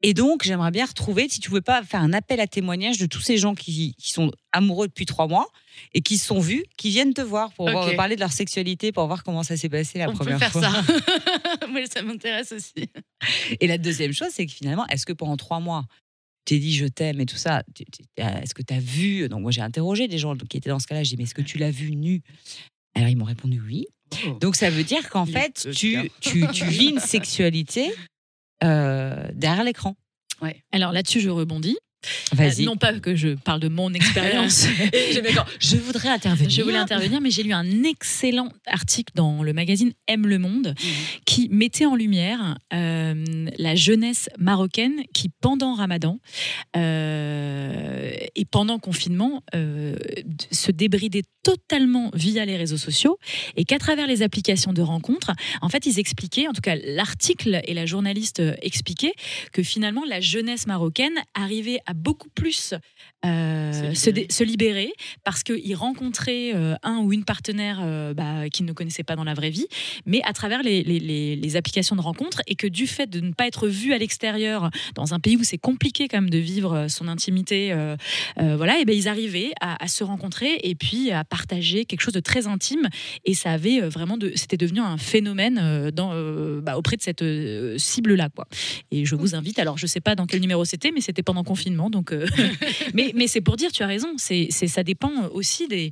[0.02, 3.06] Et donc, j'aimerais bien retrouver, si tu pouvais pas faire un appel à témoignage de
[3.06, 5.48] tous ces gens qui, qui sont amoureux depuis trois mois
[5.94, 8.92] et qui se sont vus, qui viennent te voir pour voir- parler de leur sexualité,
[8.92, 10.60] pour voir comment ça s'est passé la On peut première faire fois.
[10.62, 10.82] ça.
[11.70, 12.90] Moi, ça m'intéresse aussi.
[13.58, 15.86] Et la deuxième chose, c'est que finalement, est-ce que pendant trois mois,
[16.44, 17.62] tu t'es dit je t'aime et tout ça,
[18.18, 20.86] est-ce que tu as vu Donc moi j'ai interrogé des gens qui étaient dans ce
[20.86, 22.22] cas-là, j'ai dit mais est-ce que tu l'as vu nu?
[22.96, 23.86] Alors ils m'ont répondu oui.
[24.40, 26.02] Donc ça veut dire qu'en fait, tu, cas.
[26.20, 27.92] tu, tu vis une sexualité
[28.64, 29.96] euh, derrière l'écran.
[30.72, 31.78] Alors là-dessus, je rebondis.
[32.32, 32.62] Vas-y.
[32.62, 34.66] Euh, non pas que je parle de mon expérience.
[35.60, 36.50] je voudrais intervenir.
[36.50, 40.74] Je voulais intervenir, mais j'ai lu un excellent article dans le magazine Aime le Monde
[41.24, 46.18] qui mettait en lumière euh, la jeunesse marocaine qui, pendant Ramadan
[46.76, 49.96] euh, et pendant confinement, euh,
[50.50, 53.18] se débridait totalement via les réseaux sociaux
[53.56, 57.60] et qu'à travers les applications de rencontres, en fait, ils expliquaient, en tout cas l'article
[57.64, 59.14] et la journaliste expliquaient
[59.52, 62.74] que finalement la jeunesse marocaine arrivait à beaucoup plus
[63.24, 64.92] euh, se, libérer.
[65.24, 69.24] parce qu'ils rencontraient euh, un ou une partenaire euh, bah, qu'ils ne connaissaient pas dans
[69.24, 69.66] la vraie vie,
[70.04, 73.20] mais à travers les, les- les- les applications de rencontres, et que du fait de
[73.20, 76.38] ne pas être vu à l'extérieur, dans un pays où c'est compliqué quand même de
[76.38, 77.96] vivre euh, son intimité, euh,
[78.38, 82.14] voilà, et ben ils arrivaient à, à se rencontrer et puis à partager quelque chose
[82.14, 82.88] de très intime,
[83.24, 86.12] et ça avait vraiment, de, c'était devenu un phénomène dans,
[86.62, 88.46] bah, auprès de cette euh, cible-là, quoi.
[88.90, 91.44] Et je vous invite, alors je sais pas dans quel numéro c'était, mais c'était pendant
[91.44, 92.12] confinement, donc.
[92.12, 92.26] euh,
[92.94, 95.90] mais mais c'est pour dire, tu as raison, c'est, c'est, ça dépend aussi des,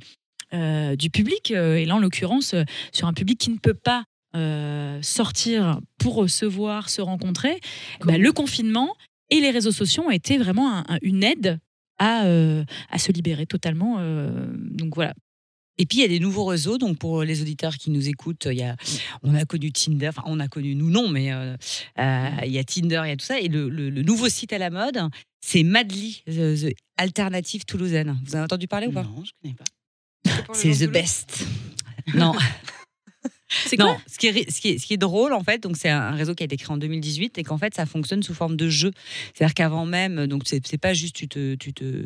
[0.53, 1.51] euh, du public.
[1.51, 2.55] euh, Et là, en l'occurrence,
[2.91, 4.03] sur un public qui ne peut pas
[4.35, 7.59] euh, sortir pour se voir, se rencontrer,
[8.03, 8.93] bah, le confinement
[9.29, 11.59] et les réseaux sociaux ont été vraiment un- un- une aide
[11.97, 12.25] à,
[12.89, 13.97] à se libérer totalement.
[14.53, 15.13] donc voilà.
[15.77, 16.77] Et puis il y a des nouveaux réseaux.
[16.77, 18.75] Donc pour les auditeurs qui nous écoutent, il y a,
[19.23, 20.07] on a connu Tinder.
[20.09, 21.55] Enfin, on a connu nous non, mais euh,
[21.99, 23.39] euh, il y a Tinder, il y a tout ça.
[23.39, 24.99] Et le, le- le nouveau site à la mode,
[25.47, 28.17] c'est Madly, the, the alternative toulousaine.
[28.25, 29.03] Vous en avez entendu parler ou pas?
[29.03, 30.53] Non, je connais pas.
[30.53, 31.45] C'est the best.
[32.15, 32.33] Non.
[33.47, 34.01] C'est non, quoi?
[34.07, 35.89] ce qui, est, ri- ce, qui est, ce qui est drôle en fait, donc c'est
[35.89, 38.57] un réseau qui a été créé en 2018 et qu'en fait ça fonctionne sous forme
[38.57, 38.91] de jeu.
[39.33, 42.05] C'est-à-dire qu'avant même, donc c'est c'est pas juste tu te, tu te,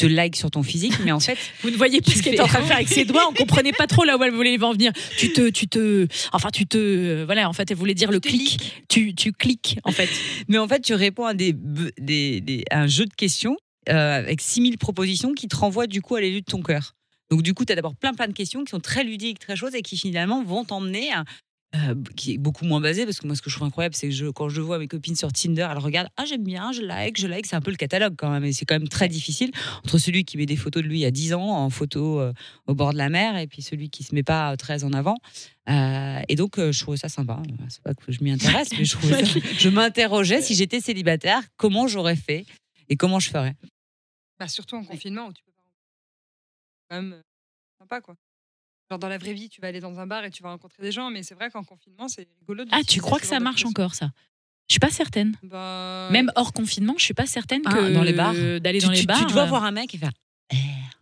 [0.00, 2.42] te likes sur ton physique, mais en fait Vous ne voyez Tu ce qu'elle était
[2.42, 3.26] en train de faire avec ses doigts.
[3.30, 4.92] On comprenait pas trop là où elle voulait en venir.
[5.18, 7.48] Tu te, tu te, enfin tu te, euh, voilà.
[7.48, 8.84] En fait, elle voulait dire le clic.
[8.88, 10.08] Tu, tu cliques en fait.
[10.48, 13.56] Mais en fait, tu réponds à, des, be- des, des- à un jeu de questions
[13.88, 16.94] euh, avec 6000 propositions qui te renvoient du coup à l'élu de ton cœur.
[17.30, 19.54] Donc du coup, tu as d'abord plein plein de questions qui sont très ludiques, très
[19.56, 21.24] choses et qui finalement vont t'emmener à...
[21.76, 24.08] euh, qui est beaucoup moins basé parce que moi ce que je trouve incroyable c'est
[24.08, 26.82] que je, quand je vois mes copines sur Tinder elles regardent ah j'aime bien je
[26.82, 29.08] like je like c'est un peu le catalogue quand même et c'est quand même très
[29.08, 29.52] difficile
[29.84, 32.18] entre celui qui met des photos de lui il y a 10 ans en photo
[32.18, 32.32] euh,
[32.66, 34.92] au bord de la mer et puis celui qui se met pas euh, très en
[34.92, 35.16] avant.
[35.68, 38.96] Euh, et donc je trouvais ça sympa c'est pas que je m'y intéresse mais je
[38.96, 42.46] ça- je m'interrogeais si j'étais célibataire comment j'aurais fait
[42.88, 43.54] et comment je ferais.
[44.40, 45.62] Bah, surtout en confinement où tu peux pas.
[46.80, 47.22] C'est quand même
[47.78, 48.16] sympa quoi.
[48.90, 50.82] Genre dans la vraie vie, tu vas aller dans un bar et tu vas rencontrer
[50.82, 52.64] des gens, mais c'est vrai qu'en confinement, c'est rigolo.
[52.72, 54.10] Ah, tu crois que ça marche encore ça?
[54.68, 55.36] Je suis pas certaine.
[55.44, 58.86] Bah, Même hors confinement, je suis pas certaine Ah, que dans les bars d'aller tu,
[58.86, 59.18] dans les tu- bars.
[59.26, 60.10] tu dois euh, voir un mec et faire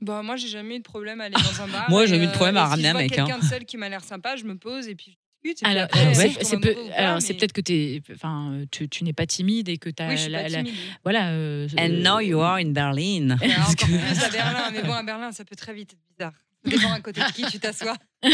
[0.02, 1.86] Bah, moi, j'ai jamais eu de problème à aller dans un bar.
[1.90, 3.24] Moi, j'ai jamais eu de problème à si ramener je un vois mec, hein.
[3.26, 5.16] quelqu'un de seul qui m'a l'air sympa, je me pose et puis
[5.62, 9.26] Alors, euh, si c'est- peu- mais- peut-être que t'es, enfin, euh, tu, tu n'es pas
[9.26, 10.74] timide et que tu as Oui, je suis pas timide.
[11.04, 11.30] voilà.
[11.30, 13.40] euh, and euh, now you are in Berlin encore
[13.88, 16.32] plus à Berlin, mais bon, à Berlin, ça peut très vite être bizarre.
[16.64, 17.96] Dépend à côté de qui tu t'assois.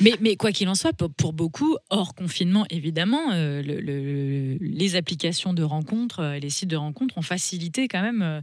[0.00, 4.58] mais, mais quoi qu'il en soit, pour, pour beaucoup, hors confinement, évidemment, euh, le- le-
[4.60, 8.40] les applications de rencontres, euh, les sites de rencontres ont facilité quand même euh,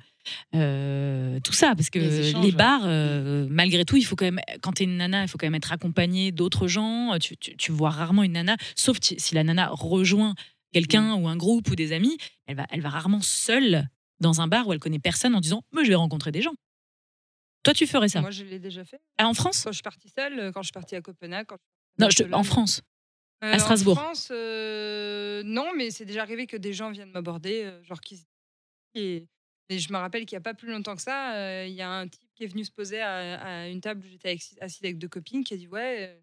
[0.56, 1.76] euh, tout ça.
[1.76, 4.86] Parce que Les échanges, bars, euh, malgré tout, il faut quand même, quand tu es
[4.86, 7.18] une nana, il faut quand même être accompagné d'autres gens.
[7.20, 10.36] Tu, tu- tu vois rarement une nana, sauf si la nana rejoint
[10.74, 13.88] quelqu'un ou un groupe ou des amis, elle va, elle va rarement seule
[14.22, 16.54] dans un bar où elle connaît personne en disant Moi, je vais rencontrer des gens.
[17.64, 18.22] Toi, tu ferais ça?
[18.22, 19.00] Moi, je l'ai déjà fait.
[19.18, 19.64] Ah, En France?
[19.64, 21.46] Quand je suis partie seule, quand je suis partie à Copenhague.
[21.48, 22.44] Quand je Non, je en.
[22.44, 22.82] France.
[23.44, 23.98] Euh, à Strasbourg.
[23.98, 28.02] En France, euh, non, mais c'est déjà arrivé que des gens viennent m'aborder, euh, genre
[28.02, 28.26] qui.
[28.96, 29.28] Et,
[29.70, 31.82] et je me rappelle qu'il n'y a pas plus longtemps que ça, euh, il y
[31.82, 34.58] a un type qui est venu se poser à, à une table où j'étais assis-
[34.60, 36.20] assise avec deux copines qui a dit Ouais, euh,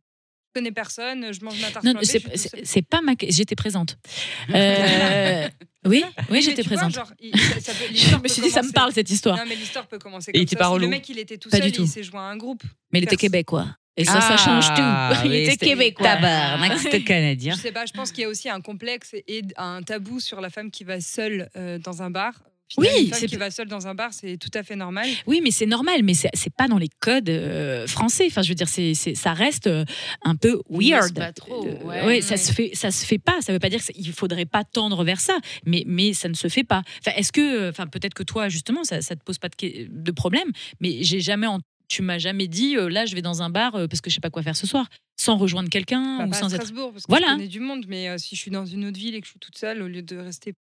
[0.57, 3.13] connais personne, je mange ma tarte Non, c'est pas ma.
[3.29, 3.99] J'étais présente.
[4.55, 5.49] Euh,
[5.87, 6.95] oui, oui, j'étais vois, présente.
[6.95, 9.37] genre, il- ça- ça peut- Je me suis dit, ça me parle cette histoire.
[9.37, 10.59] Non, mais l'histoire peut commencer Et comme il était ça.
[10.61, 11.83] pas Si relou Le mec, il était tout Pas seul, du et tout.
[11.83, 12.63] il s'est joint à un groupe.
[12.93, 13.69] Mais il était québécois.
[13.97, 14.75] Et ça, ça change tout.
[14.81, 16.07] Ah, Il oui, était québécois.
[16.07, 17.55] Tabarnak, c'était canadien.
[17.55, 20.41] Je sais pas, je pense qu'il y a aussi un complexe et un tabou sur
[20.41, 22.33] la femme qui va seule euh, dans un bar.
[22.79, 25.09] Oui, c'est- qui va seule dans un bar, c'est tout à fait normal.
[25.27, 28.27] Oui, mais c'est normal, mais c'est pas dans les codes euh, français.
[28.27, 29.85] Enfin, je veux dire, c'est ça reste euh,
[30.23, 31.15] un peu weird.
[31.15, 32.05] pas trop, Euh, ouais.
[32.07, 33.41] ouais, ça se fait, ça se fait pas.
[33.41, 36.49] Ça veut pas dire qu'il faudrait pas tendre vers ça, mais mais ça ne se
[36.49, 36.83] fait pas.
[37.01, 40.51] Enfin, est-ce que, enfin, peut-être que toi, justement, ça, ça te pose pas de, problème,
[40.81, 43.77] mais j'ai jamais, en- tu m'as jamais dit, euh, là, je vais dans un bar
[43.77, 46.31] euh, parce que je sais pas quoi faire ce soir, sans rejoindre quelqu'un Bah, ou
[46.31, 46.63] pas à sans être.
[46.63, 47.29] Strasbourg, parce que Voilà.
[47.29, 49.27] je connais du monde, mais euh, si je suis dans une autre ville et que
[49.27, 50.55] je suis toute seule, au lieu de rester.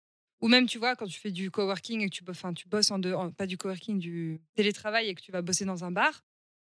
[0.44, 2.92] Ou même, tu vois, quand tu fais du coworking et que tu, enfin, tu bosses
[2.92, 6.12] en dehors, pas du coworking, du télétravail et que tu vas bosser dans un bar,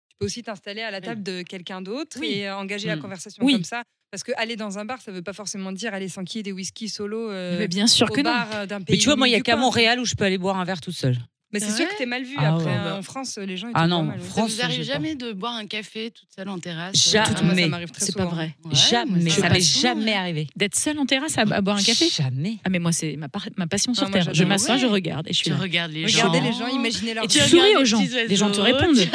[0.08, 2.28] tu peux aussi t'installer à la table de quelqu'un d'autre Oui.
[2.32, 3.00] et euh, engager la Mm.
[3.00, 3.52] conversation Oui.
[3.52, 3.82] comme ça.
[4.10, 6.88] Parce que aller dans un bar, ça veut pas forcément dire aller s'enquiller des whisky
[6.88, 8.30] solo euh, Mais bien sûr au que non.
[8.30, 8.96] bar euh, d'un pays.
[8.96, 9.56] Mais tu vois, moi, il y a qu'à.
[9.56, 11.18] Montréal où je peux aller boire un verre toute seule.
[11.52, 12.34] Mais c'est sûr que t'es mal vu.
[12.38, 12.96] Ah Après, ouais, hein, bah.
[12.98, 13.68] en France, les gens.
[13.68, 14.24] Ils Ah non, pas mal, ouais.
[14.24, 17.70] Ça France, vous arrive jamais de boire un café toute seule en terrasse Jamais.
[17.72, 18.56] Ah, C'est pas vrai.
[18.64, 19.30] Ouais, jamais.
[19.30, 20.48] Ça m'est jamais arrivé.
[20.56, 22.08] D'être seule en terrasse à, à boire un café?
[22.08, 22.56] Jamais.
[22.64, 23.28] Ah mais moi c'est ma,
[23.68, 24.34] passion sur Ah, moi, terre.
[24.34, 24.80] Je m'assois, Ouais.
[24.80, 25.56] je regarde et je suis Tu là.
[25.56, 26.44] regardes les Regardez gens.
[26.44, 28.02] les gens, imaginez leur Et tu souris aux gens.
[28.28, 28.96] Les gens te répondent.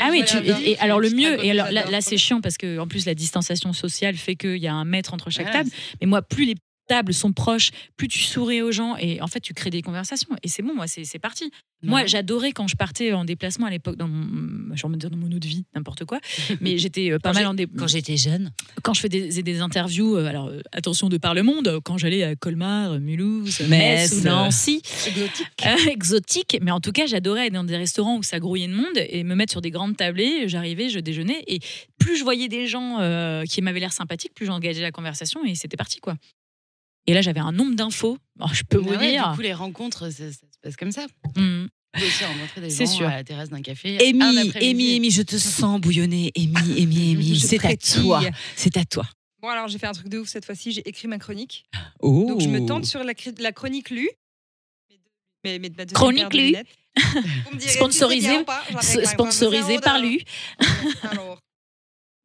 [0.00, 0.22] Ah oui,
[0.64, 3.72] et, alors le mieux, et alors là, c'est chiant parce que en plus la distanciation
[3.72, 5.70] sociale fait qu'il y a un mètre entre chaque table.
[6.00, 6.54] Mais moi, plus les
[6.86, 10.28] tables sont proches, plus tu souris aux gens et en fait tu crées des conversations
[10.42, 11.50] et c'est bon, moi c'est parti.
[11.82, 12.08] Moi Ouais.
[12.08, 15.64] j'adorais quand je partais en déplacement à l'époque dans mon, dire dans mon autre vie,
[15.74, 16.20] n'importe quoi,
[16.60, 18.50] mais j'étais euh, pas mal en dé- Quand j'étais jeune.
[18.82, 22.22] quand je fais des, interviews, euh, alors euh, attention de par le monde, quand j'allais
[22.22, 25.46] à Colmar, Mulhouse, Metz, Metz, ou Nancy, Exotique.
[25.66, 28.74] euh, exotique, mais en tout cas j'adorais aller dans des restaurants où ça grouillait de
[28.74, 30.48] monde et me mettre sur des grandes tablées.
[30.48, 31.60] J'arrivais, je déjeunais et
[31.98, 35.54] plus je voyais des gens euh, qui m'avaient l'air sympathiques, plus j'engageais la conversation et
[35.54, 36.14] c'était parti quoi.
[37.06, 39.30] Et là j'avais un nombre d'infos, Oh, je peux Ah vous ouais, dire.
[39.30, 41.06] Du coup, les rencontres, ça, ça se passe comme ça.
[41.34, 43.06] Des C'est sûr.
[43.08, 43.96] à la terrasse d'un café.
[44.06, 44.52] Amy.
[44.60, 46.30] Amy, Amy, je te sens bouillonner.
[46.36, 48.20] Amy, Amy, Amy, c'est à toi.
[48.54, 49.06] C'est à toi.
[49.40, 50.72] Bon, alors j'ai fait un truc de ouf cette fois-ci.
[50.72, 51.66] J'ai écrit ma chronique.
[52.00, 52.26] Oh.
[52.28, 54.10] Donc je me tente sur la, la chronique lue.
[55.44, 56.54] Mais, mais de ma deuxième Chronique lue.
[57.60, 58.44] si Sponsorisé-
[59.80, 60.24] par lui,
[61.10, 61.38] Alors,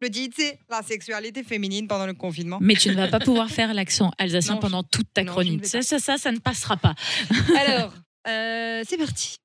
[0.01, 2.57] le titre, c'est la sexualité féminine pendant le confinement.
[2.61, 5.65] mais tu ne vas pas pouvoir faire l'accent alsacien Non, pendant toute ta non, chronique.
[5.65, 6.95] Ça, ça, ça, ça ne passera pas.
[7.57, 7.93] Alors,
[8.27, 9.37] euh, c'est parti.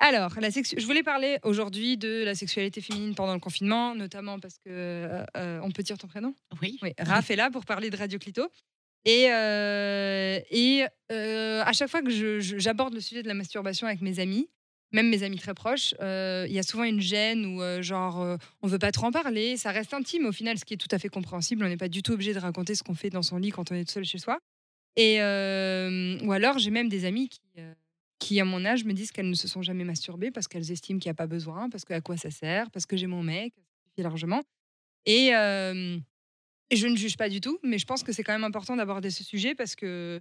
[0.00, 4.38] Alors, la sexu- je voulais parler aujourd'hui de la sexualité féminine pendant le confinement, notamment
[4.38, 6.34] parce que euh, euh, on peut dire ton prénom?
[6.62, 6.78] Oui.
[6.82, 8.48] Oui, Raph est là pour parler de Radio Clito.
[9.04, 12.10] Et, et à chaque fois que
[12.40, 14.48] j'aborde le sujet de la masturbation avec mes amis,
[14.92, 18.20] même mes amis très proches, euh, il y a souvent une gêne ou euh, genre
[18.20, 20.78] euh, on veut pas trop en parler, ça reste intime au final, ce qui est
[20.78, 21.64] tout à fait compréhensible.
[21.64, 23.70] On n'est pas du tout obligé de raconter ce qu'on fait dans son lit quand
[23.70, 24.38] on est tout seul chez soi.
[24.96, 27.74] Et euh, ou alors j'ai même des amis qui, euh,
[28.18, 30.98] qui à mon âge me disent qu'elles ne se sont jamais masturbées parce qu'elles estiment
[30.98, 33.22] qu'il n'y a pas besoin, parce que à quoi ça sert, parce que j'ai mon
[33.22, 34.42] mec, ça suffit largement.
[35.06, 35.32] Et
[36.76, 39.10] je ne juge pas du tout, mais je pense que c'est quand même important d'aborder
[39.10, 40.20] ce sujet parce que,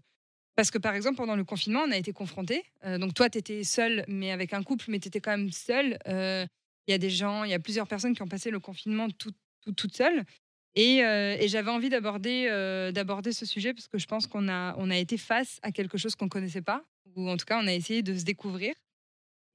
[0.57, 2.63] parce que, par exemple, pendant le confinement, on a été confrontés.
[2.83, 5.51] Euh, donc, toi, tu étais seule, mais avec un couple, mais tu étais quand même
[5.51, 5.97] seule.
[6.07, 6.45] Euh,
[6.87, 9.07] Il y a des gens, il y a plusieurs personnes qui ont passé le confinement
[9.09, 10.23] tout, tout- toutes seules.
[10.75, 12.47] Et, euh, j'avais envie d'aborder
[12.93, 15.97] d'aborder ce sujet parce que je pense qu'on a, on a été face à quelque
[15.97, 16.83] chose qu'on ne connaissait pas,
[17.15, 18.73] ou en tout cas, on a essayé de se découvrir.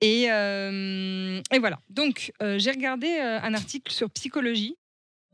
[0.01, 1.79] Et, et voilà.
[1.91, 4.77] Donc, j'ai regardé un article sur psychologie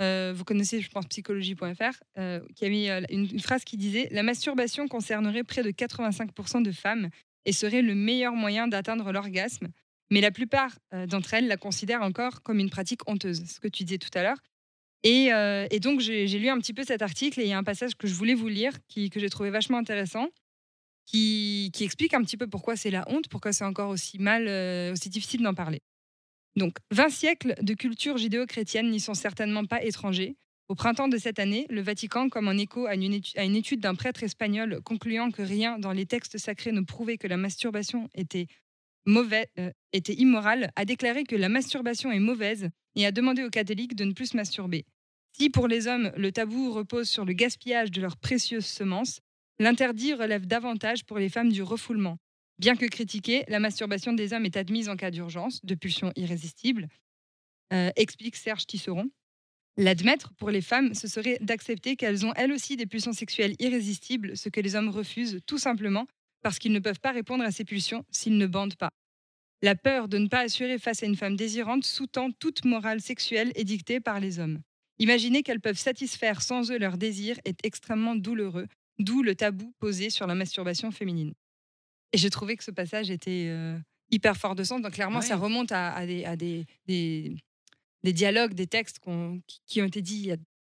[0.00, 4.08] euh, vous connaissez, je pense, psychologie.fr, euh, qui a mis euh, une, phrase qui disait
[4.10, 7.10] La masturbation concernerait près de 85% de femmes
[7.44, 9.68] et serait le meilleur moyen d'atteindre l'orgasme.
[10.10, 13.84] Mais la plupart d'entre elles la considèrent encore comme une pratique honteuse, ce que tu
[13.84, 14.38] disais tout à l'heure.
[15.02, 17.94] Et, donc, j'ai lu un petit peu cet article et il y a un passage
[17.94, 20.28] que je voulais vous lire qui, que j'ai trouvé vachement intéressant,
[21.04, 24.48] qui, qui explique un petit peu pourquoi c'est la honte, pourquoi c'est encore aussi mal,
[24.90, 25.82] aussi difficile d'en parler.
[26.56, 30.36] Donc, 20 siècles de culture judéo-chrétienne n'y sont certainement pas étrangers.
[30.68, 34.22] Au printemps de cette année, le Vatican, comme en écho à une étude, d'un prêtre
[34.22, 38.48] espagnol concluant que rien dans les textes sacrés ne prouvait que la masturbation était,
[39.06, 43.50] mauvais, euh, était immorale, a déclaré que la masturbation est mauvaise et a demandé aux
[43.50, 44.84] catholiques de ne plus se masturber.
[45.32, 49.20] Si pour les hommes, le tabou repose sur le gaspillage de leurs précieuses semences,
[49.58, 52.18] l'interdit relève davantage pour les femmes du refoulement.
[52.58, 56.88] Bien que critiquée, la masturbation des hommes est admise en cas d'urgence, de pulsion irrésistible,
[57.72, 59.10] euh, explique Serge Tisseron.
[59.76, 64.36] L'admettre pour les femmes, ce serait d'accepter qu'elles ont elles aussi des pulsions sexuelles irrésistibles,
[64.36, 66.06] ce que les hommes refusent tout simplement
[66.42, 68.90] parce qu'ils ne peuvent pas répondre à ces pulsions s'ils ne bandent pas.
[69.62, 73.52] La peur de ne pas assurer face à une femme désirante sous-tend toute morale sexuelle
[73.54, 74.60] édictée par les hommes.
[74.98, 78.66] Imaginer qu'elles peuvent satisfaire sans eux leurs désirs est extrêmement douloureux,
[78.98, 81.34] d'où le tabou posé sur la masturbation féminine.
[82.12, 83.76] Et j'ai trouvé que ce passage était euh,
[84.10, 84.80] hyper fort de sens.
[84.80, 85.24] Donc clairement, Ouais.
[85.26, 87.36] ça remonte à, à des, à des, des,
[88.02, 88.98] des dialogues, des textes
[89.46, 90.36] qui, qui ont été dits il y a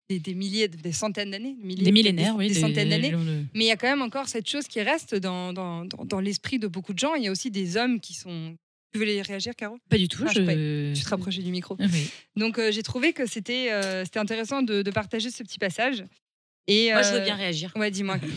[0.10, 1.56] des, des milliers, des centaines d'années.
[1.62, 2.48] Des millénaires, oui.
[2.48, 3.12] des centaines d'années.
[3.12, 6.04] le- Mais il y a quand même encore cette chose qui reste dans, dans, dans,
[6.04, 7.14] dans l'esprit de beaucoup de gens.
[7.14, 8.56] Il y a aussi des hommes qui sont...
[8.92, 9.78] Tu voulais réagir, Caro?
[9.88, 10.24] Pas du tout.
[10.28, 10.94] Ah, je je...
[10.96, 11.78] Tu te rapprochais du micro.
[11.80, 12.10] Ah oui.
[12.36, 16.04] Donc euh, j'ai trouvé que c'était euh, intéressant de, de partager ce petit passage.
[16.66, 17.72] Et, Moi, je veux bien réagir.
[17.76, 18.18] Ouais, dis-moi.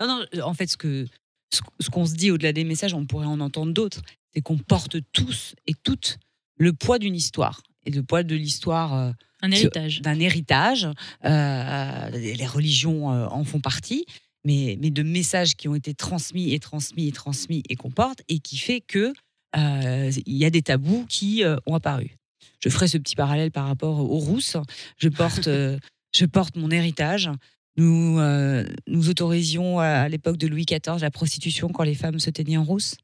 [0.00, 1.06] Non, non, en fait, ce que
[1.50, 4.02] ce, qu'on se dit au-delà des messages, on pourrait en entendre d'autres.
[4.32, 6.18] C'est qu'on porte tous et toutes
[6.56, 7.62] le poids d'une histoire.
[7.86, 10.02] Et le poids de l'histoire euh, Un héritage.
[10.02, 10.88] d'un héritage.
[11.24, 14.04] Euh, les religions euh, en font partie.
[14.44, 18.22] Mais, mais de messages qui ont été transmis et transmis et transmis et qu'on porte
[18.28, 19.12] et qui fait que
[19.54, 22.16] il y a des tabous qui ont apparu.
[22.60, 24.56] Je ferai ce petit parallèle par rapport aux rousses.
[24.96, 25.48] Je porte
[26.14, 27.30] je porte mon héritage.
[27.80, 32.28] Nous, euh, nous autorisions à, l'époque de Louis XIV la prostitution quand les femmes se
[32.28, 32.96] teignaient en rousse.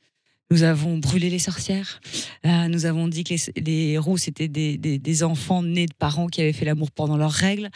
[0.51, 1.99] Nous avons brûlé les sorcières.
[2.45, 5.95] Euh, nous avons dit que les, les rousses étaient des, des- des enfants nés de
[5.99, 7.71] parents qui avaient fait l'amour pendant leurs règles.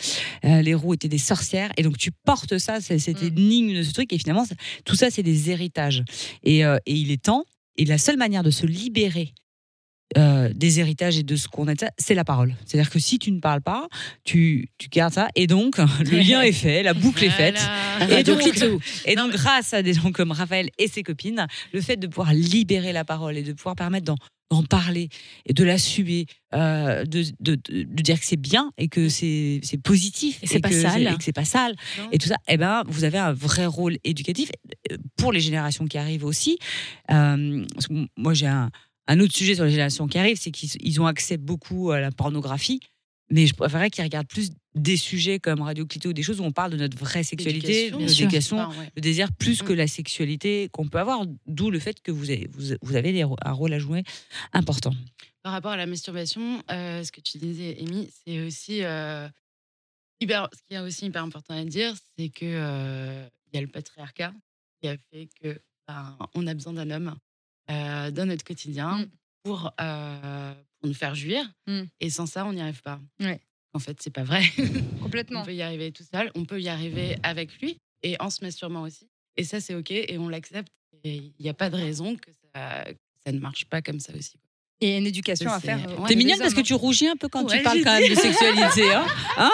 [0.45, 1.73] Euh, les roux étaient des sorcières.
[1.79, 4.13] Et donc tu portes ça, c'est cette énigme de ce truc.
[4.13, 4.45] Et finalement,
[4.85, 6.05] tout ça, c'est des héritages.
[6.45, 7.45] Et, euh, et il est temps.
[7.77, 9.33] Et la seule manière de se libérer
[10.19, 12.55] euh, des héritages et de ce qu'on a, de ça, c'est la parole.
[12.67, 13.89] C'est-à-dire que si tu ne parles pas,
[14.25, 15.29] tu, tu gardes ça.
[15.37, 17.61] Et donc, le lien est fait, la boucle est faite.
[18.11, 18.41] Et donc,
[19.05, 22.33] et donc, grâce à des gens comme Raphaël et ses copines, le fait de pouvoir
[22.33, 24.17] libérer la parole et de pouvoir permettre d'en
[24.51, 25.09] d'en parler
[25.47, 29.61] et de l'assumer, euh, de, de, de, de dire que c'est bien et que c'est
[29.85, 31.03] positif Et c'est pas que sale.
[31.07, 31.75] et que c'est pas sale
[32.11, 32.37] et tout ça.
[32.49, 34.51] Eh ben, vous avez un vrai rôle éducatif
[34.91, 36.59] euh, pour les générations qui arrivent aussi.
[37.13, 37.65] Euh,
[38.17, 38.71] moi, j'ai un,
[39.11, 42.01] un autre sujet sur les générations qui arrivent, c'est qu'ils ils ont accès beaucoup à
[42.01, 42.79] la pornographie.
[43.33, 46.45] Mais je préférerais qu'ils regardent plus des sujets comme Radio Clito ou des choses où
[46.45, 48.25] on parle de notre vraie sexualité, Éducation, de bien notre sûr.
[48.27, 48.91] éducation, Enfin, ouais.
[48.95, 52.49] le désir plus que la sexualité qu'on peut avoir, d'où le fait que vous avez,
[52.53, 52.73] vous,
[53.45, 54.05] un rôle à jouer
[54.53, 54.93] important.
[55.43, 59.29] Par rapport à la masturbation, euh, ce que tu disais, Amy, c'est aussi euh,
[60.21, 63.63] hyper, ce qui est aussi hyper important à dire, c'est que euh, il y a
[63.63, 64.33] le patriarcat
[64.81, 67.15] qui a fait que ben, on a besoin d'un homme
[67.71, 69.07] euh, dans notre quotidien Mm.
[69.45, 71.83] pour, euh, pour nous faire jouir, Mm.
[72.01, 73.01] et sans ça, on n'y arrive pas.
[73.21, 73.41] Ouais.
[73.73, 74.43] En fait, c'est pas vrai.
[75.01, 75.43] Complètement.
[75.43, 78.45] on peut y arriver tout seul, on peut y arriver avec lui et en se
[78.45, 79.07] masturbant aussi.
[79.37, 80.73] Et ça, c'est ok, et on l'accepte.
[81.05, 84.13] Il n'y a pas de raison que ça, que ça ne marche pas comme ça
[84.19, 84.35] aussi.
[84.83, 85.77] Et une éducation à faire.
[85.79, 85.85] ouais.
[85.85, 87.83] euh, T'es auprès mignonne parce que hommes, tu rougis un peu quand Ouais, tu parles
[87.85, 88.93] quand même de sexualité.
[88.93, 89.07] Hein
[89.37, 89.51] Hein,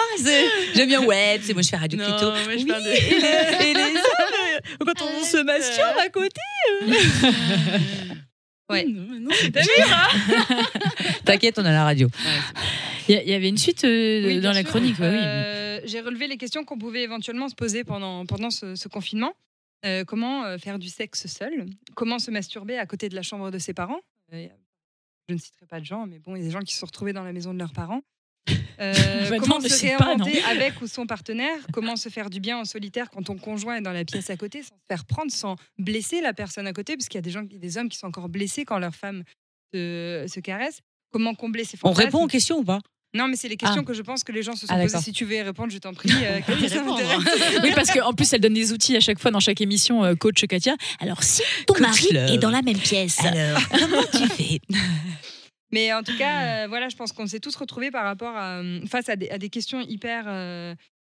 [0.73, 2.33] J'aime bien, ouais, c'est moi je fais Radio Clito.
[2.35, 2.93] je Oui, parle de- et
[3.63, 6.41] les, et les hommes, quand on se masturbe à côté.
[8.69, 8.85] Ouais.
[8.87, 12.09] Mais non, c'est T'as vu T'inquiète, on a la radio.
[13.09, 14.69] Il y, avait une suite euh, Oui, dans la sûr.
[14.69, 14.99] chronique.
[14.99, 15.15] ouais, oui.
[15.17, 19.33] Euh, J'ai relevé les questions qu'on pouvait éventuellement se poser pendant, pendant ce, ce confinement.
[19.85, 21.67] Euh, comment faire du sexe seul?
[21.95, 24.01] Comment se masturber à côté de la chambre de ses parents?
[24.31, 26.79] Je ne citerai pas de gens, mais bon, il y a des gens qui se
[26.79, 28.01] sont retrouvés dans la maison de leurs parents.
[28.79, 28.93] Euh,
[29.29, 31.57] Bah comment non, se pas, réinventer avec ou son partenaire?
[31.73, 34.37] Comment se faire du bien en solitaire quand ton conjoint est dans la pièce à
[34.37, 36.95] côté, sans se faire prendre, sans blesser la personne à côté?
[36.95, 39.23] Parce qu'il y a des, gens, des hommes qui sont encore blessés quand leur femme
[39.73, 40.79] se, se caresse.
[41.11, 42.05] Comment combler ses On fantasmes?
[42.05, 42.79] répond aux questions ou pas?
[43.13, 43.87] Non, mais c'est les questions Ah.
[43.87, 44.87] que je pense que les gens se sont Ah, posées.
[44.87, 45.01] d'accord.
[45.03, 46.09] Si tu veux y répondre, je t'en prie.
[46.11, 46.97] euh, répondre.
[46.99, 47.59] m'intéresse.
[47.63, 50.13] Oui, parce qu'en plus, elle donne des outils à chaque fois dans chaque émission, euh,
[50.15, 50.75] coach Katia.
[50.99, 54.59] Alors, si ton Coach mari est dans la même pièce, Alors, comment tu fais?
[55.71, 58.59] Mais en tout cas, euh, voilà, je pense qu'on s'est tous retrouvés par rapport à,
[58.59, 60.73] euh, face à des, à des questions hyper, euh,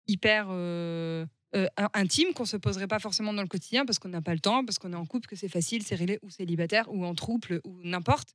[0.07, 4.23] hyper euh, in- intimes qu'on se poserait pas forcément dans le quotidien parce qu'on n'a
[4.23, 6.87] pas le temps, parce qu'on est en couple, que c'est facile, c'est réglé, ou célibataire,
[6.89, 8.29] ou en trouble, ou n'importe.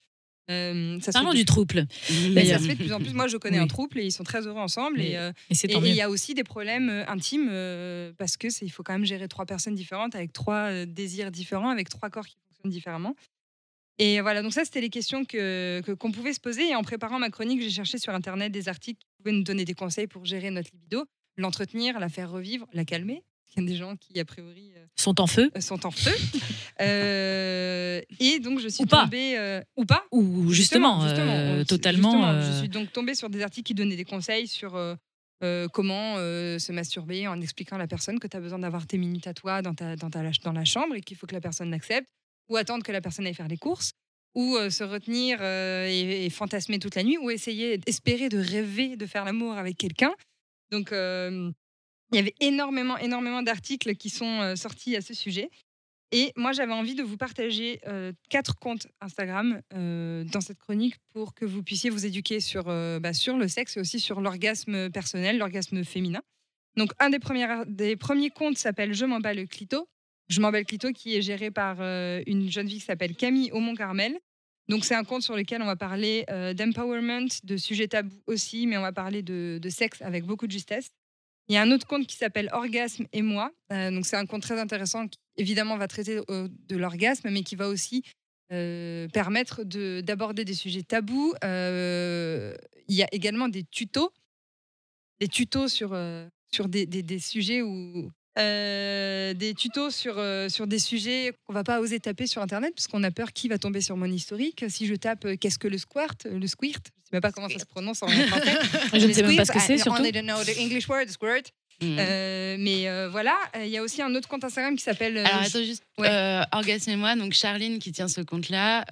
[0.51, 1.87] Euh, ça Parlons du trouble.
[2.33, 3.13] Mais ça se fait de plus en plus.
[3.13, 3.63] Moi, je connais Oui.
[3.63, 4.97] un trouble et ils sont très heureux ensemble.
[4.97, 7.47] Mais Et, euh, il y a aussi des problèmes euh, intimes
[8.17, 11.87] parce que il faut quand même gérer trois personnes différentes avec trois désirs différents, avec
[11.87, 13.15] trois corps qui fonctionnent différemment.
[13.99, 16.69] Et voilà, donc ça c'était les questions que que- qu'on pouvait se poser.
[16.69, 19.65] Et en préparant ma chronique, j'ai cherché sur internet des articles qui pouvaient nous donner
[19.65, 21.05] des conseils pour gérer notre libido,
[21.37, 23.23] l'entretenir, la faire revivre, la calmer.
[23.55, 26.11] Il y a des gens qui a priori euh, Sont en feu sont en feu.
[26.81, 29.03] Euh, et donc je suis Ou pas.
[29.03, 32.11] tombée euh, ou pas ou justement, on- totalement.
[32.11, 34.95] justement, Je suis donc tombée sur des articles qui donnaient des conseils sur euh,
[35.71, 38.97] comment euh, se masturber en expliquant à la personne que tu as besoin d'avoir tes
[38.97, 41.41] minutes à toi dans, ta, dans, ta, dans la chambre et qu'il faut que la
[41.41, 42.07] personne l'accepte,
[42.49, 43.93] ou attendre que la personne aille faire les courses,
[44.35, 48.95] ou euh, se retenir euh, et, fantasmer toute la nuit, ou essayer, espérer de rêver
[48.95, 50.13] de faire l'amour avec quelqu'un.
[50.71, 55.49] Donc, il y avait énormément, énormément d'articles qui sont euh, sortis à ce sujet.
[56.11, 57.81] Et moi, j'avais envie de vous partager
[58.29, 63.35] quatre comptes Instagram dans cette chronique pour que vous puissiez vous éduquer sur, bah, sur
[63.35, 66.21] le sexe et aussi sur l'orgasme personnel, l'orgasme féminin.
[66.77, 69.87] Donc, un des premiers, des premiers comptes s'appelle Je m'en bats le clito.
[70.33, 73.15] Je m'en bats le clito qui est géré par euh, une jeune fille qui s'appelle
[73.15, 74.17] Camille Aumont-Carmel.
[74.67, 78.65] Donc, c'est un compte sur lequel on va parler euh, d'empowerment, de sujets tabous aussi,
[78.65, 80.89] mais on va parler de, sexe avec beaucoup de justesse.
[81.49, 83.51] Il y a un autre compte qui s'appelle Orgasme et moi.
[83.71, 87.55] Euh, donc c'est un compte très intéressant qui évidemment va traiter de l'orgasme, mais qui
[87.55, 88.03] va aussi
[88.49, 91.33] permettre de- d'aborder des sujets tabous.
[91.43, 94.11] Il y a également des tutos,
[95.19, 95.97] des tutos sur,
[96.51, 98.09] sur des sujets où
[98.39, 102.73] euh, des tutos sur, euh, sur des sujets qu'on va pas oser taper sur internet
[102.75, 104.65] parce qu'on a peur qui va tomber sur mon historique.
[104.69, 107.49] Si je tape euh, qu'est-ce que le squirt, le squirt, je sais même pas comment
[107.49, 108.57] ça se prononce en français.
[108.93, 109.99] Je ne sais même pas ce que c'est, I surtout.
[109.99, 111.51] only don't know the English word, squirt.
[111.83, 111.97] Mhm.
[111.99, 115.17] Euh, mais euh, voilà, il y a aussi un autre compte Instagram qui s'appelle.
[115.17, 116.41] euh, Alors je- attends juste, Ouais.
[116.51, 118.83] Orgasme et moi, donc Charline qui tient ce compte-là,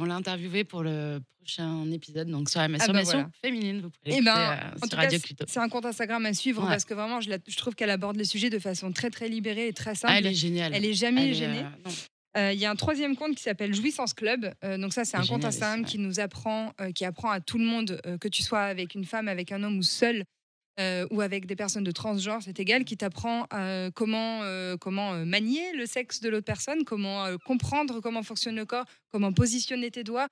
[0.00, 3.30] on l'a interviewé pour le prochain épisode, donc sur la masturbation voilà.
[3.42, 6.34] féminine, vous pouvez Eh l'écouter ben, en tout Radio cas, c'est un compte Instagram à
[6.34, 6.68] suivre Ouais.
[6.68, 9.28] parce que vraiment, je, la- je trouve qu'elle aborde les sujets de façon très très
[9.28, 10.12] libérée et très simple.
[10.14, 10.72] Ah, elle est géniale.
[10.74, 11.64] Elle est jamais Elle est, gênée.
[12.36, 14.52] Euh, Il y a un troisième compte qui s'appelle Jouissance Club.
[14.62, 17.58] Euh, donc ça, c'est un compte Instagram qui nous apprend, euh, qui apprend à tout
[17.58, 20.24] le monde, que tu sois avec une femme, avec un homme ou seul,
[20.78, 25.24] euh, ou avec des personnes de transgenre, c'est égal, qui t'apprend euh, comment, euh, comment
[25.26, 30.04] manier le sexe de l'autre personne, comment comprendre comment fonctionne le corps, comment positionner tes
[30.04, 30.28] doigts.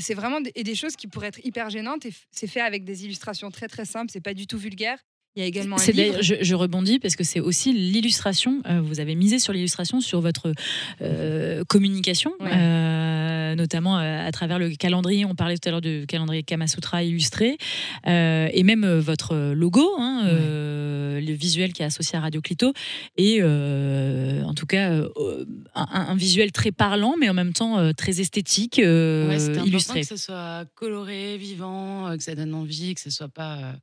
[0.00, 3.06] C'est vraiment et des choses qui pourraient être hyper gênantes et c'est fait avec des
[3.06, 4.98] illustrations très très simples, c'est pas du tout vulgaire.
[5.38, 6.18] Il y a également un livre.
[6.20, 8.60] je, je rebondis parce que c'est aussi l'illustration.
[8.68, 10.52] euh, vous avez misé sur l'illustration sur votre
[11.00, 12.50] euh, communication, Ouais.
[12.52, 15.24] euh, notamment à travers le calendrier.
[15.24, 17.56] On parlait tout à l'heure du calendrier Kamasutra illustré
[18.04, 22.72] et même votre logo, hein, le visuel qui est associé à Radio Clito
[23.16, 28.80] et en tout cas un, un visuel très parlant, mais en même temps très esthétique,
[28.82, 30.00] Ouais, illustré.
[30.00, 33.74] que ce soit coloré, vivant, que ça donne envie, que ce soit pas.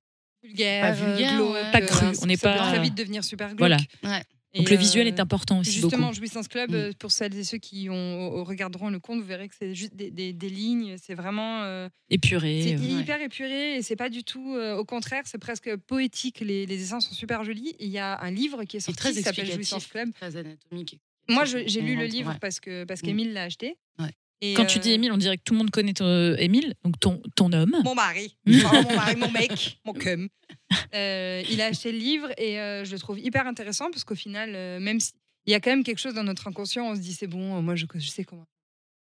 [0.46, 1.72] Vulgaire, Pas vulgaire, euh, glauque, ouais.
[1.72, 3.60] Pas cru, euh, on n'est pas- très vite devenir super glauque.
[3.60, 3.78] Voilà.
[4.04, 4.24] Ouais.
[4.54, 5.72] Et, Donc le visuel euh, est important aussi.
[5.74, 6.16] Justement, beaucoup.
[6.16, 6.76] Jouissance Club, Mm.
[6.76, 9.94] euh, pour celles et ceux qui ont, regarderont le compte, vous verrez que c'est juste
[9.98, 10.96] des, des- des lignes.
[10.98, 11.64] C'est vraiment.
[11.64, 12.62] euh, épuré.
[12.64, 14.56] c'est hyper épuré et c'est pas du tout.
[14.56, 16.40] euh, au contraire, c'est presque poétique.
[16.40, 17.76] Les, les dessins sont super jolis.
[17.80, 20.14] Il y a un livre qui est sorti très qui s'appelle Jouissance Club.
[20.14, 21.00] très anatomique.
[21.28, 22.38] Moi, j'ai lu le livre ouais.
[22.40, 23.06] parce que parce Mm.
[23.08, 23.76] qu'Émile l'a acheté.
[24.00, 24.12] Ouais.
[24.42, 26.74] Et, Quand tu dis euh, Émile, on dirait que tout le monde connaît ton, Émile,
[26.84, 27.76] donc ton, ton homme.
[27.84, 28.38] Mon mari.
[28.48, 30.28] Enfin, mon mari, mon mec, mon cum.
[30.94, 34.16] Euh, il a acheté le livre et euh, je le trouve hyper intéressant parce qu'au
[34.16, 35.14] final, euh, même s'il
[35.48, 37.62] y a quand même quelque chose dans notre inconscient, on se dit c'est bon, euh,
[37.62, 38.46] moi je, je sais comment.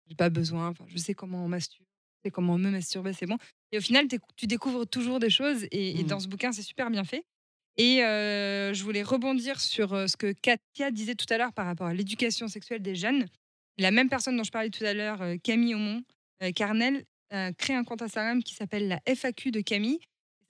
[0.09, 1.85] J'ai pas besoin, enfin, je sais comment on masturbe,
[2.17, 3.37] je sais comment me masturber, c'est bon.
[3.71, 6.07] Et au final, t'éc- tu découvres toujours des choses et, et Mhm.
[6.07, 7.23] dans ce bouquin, c'est super bien fait.
[7.77, 11.65] Et euh, je voulais rebondir sur euh, ce que Katia disait tout à l'heure par
[11.65, 13.25] rapport à l'éducation sexuelle des jeunes.
[13.77, 16.03] La même personne dont je parlais tout à l'heure, euh, Camille Aumont,
[16.43, 19.99] euh, Carnel, a créé un compte Instagram qui s'appelle la FAQ de Camille.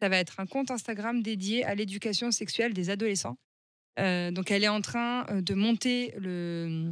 [0.02, 3.38] Ça va être un compte Instagram dédié à l'éducation sexuelle des adolescents.
[4.00, 6.92] Euh, donc elle est en train euh, de monter le,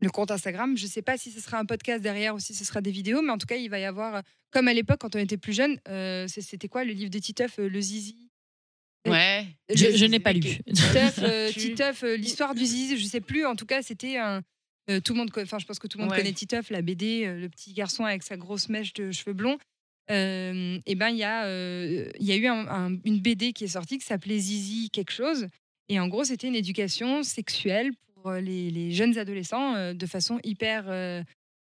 [0.00, 0.76] le compte Instagram.
[0.76, 2.92] Je ne sais pas si ce sera un podcast derrière ou si ce sera des
[2.92, 4.20] vidéos, mais en tout cas, il va y avoir, euh,
[4.52, 7.58] comme à l'époque quand on était plus jeune, euh, c'était quoi le livre de Titeuf,
[7.58, 8.28] euh, Le Zizi?
[9.08, 9.46] Ouais.
[9.74, 10.40] Je, Le- je n'ai pas lu.
[10.66, 13.44] Titeuf, euh, Titeuf, euh, l'histoire du Zizi, je sais plus.
[13.46, 14.42] En tout cas, c'était un.
[14.90, 16.18] Euh, tout le monde, enfin, je pense que tout le monde Ouais.
[16.18, 19.58] connaît Titeuf, la BD, euh, le petit garçon avec sa grosse mèche de cheveux blonds.
[20.10, 21.24] Euh, et ben, il y y
[22.32, 25.46] a eu un- un- une BD qui est sortie qui s'appelait Zizi quelque chose.
[25.88, 30.84] Et en gros, c'était une éducation sexuelle pour les, les jeunes adolescents de façon hyper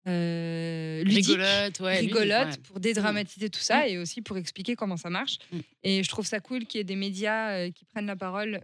[0.05, 1.99] ludique Rigolote, ouais.
[1.99, 5.37] rigolote pour dédramatiser tout ça et aussi pour expliquer comment ça marche.
[5.51, 5.59] Mm.
[5.83, 8.61] Et je trouve ça cool qu'il y ait des médias qui prennent la parole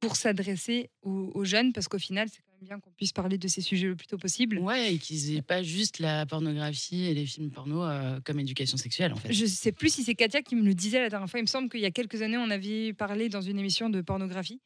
[0.00, 3.60] pour s'adresser aux, aux jeunes parce qu'au final, c'est bien qu'on puisse parler de ces
[3.60, 4.58] sujets le plus tôt possible.
[4.58, 8.76] Ouais, et qu'ils aient pas juste la pornographie et les films porno euh, comme éducation
[8.76, 9.32] sexuelle, en fait.
[9.32, 11.40] Je sais plus si c'est Katia qui me le disait la dernière fois.
[11.40, 14.00] Il me semble qu'il y a quelques années, on avait parlé dans une émission de
[14.00, 14.60] pornographie.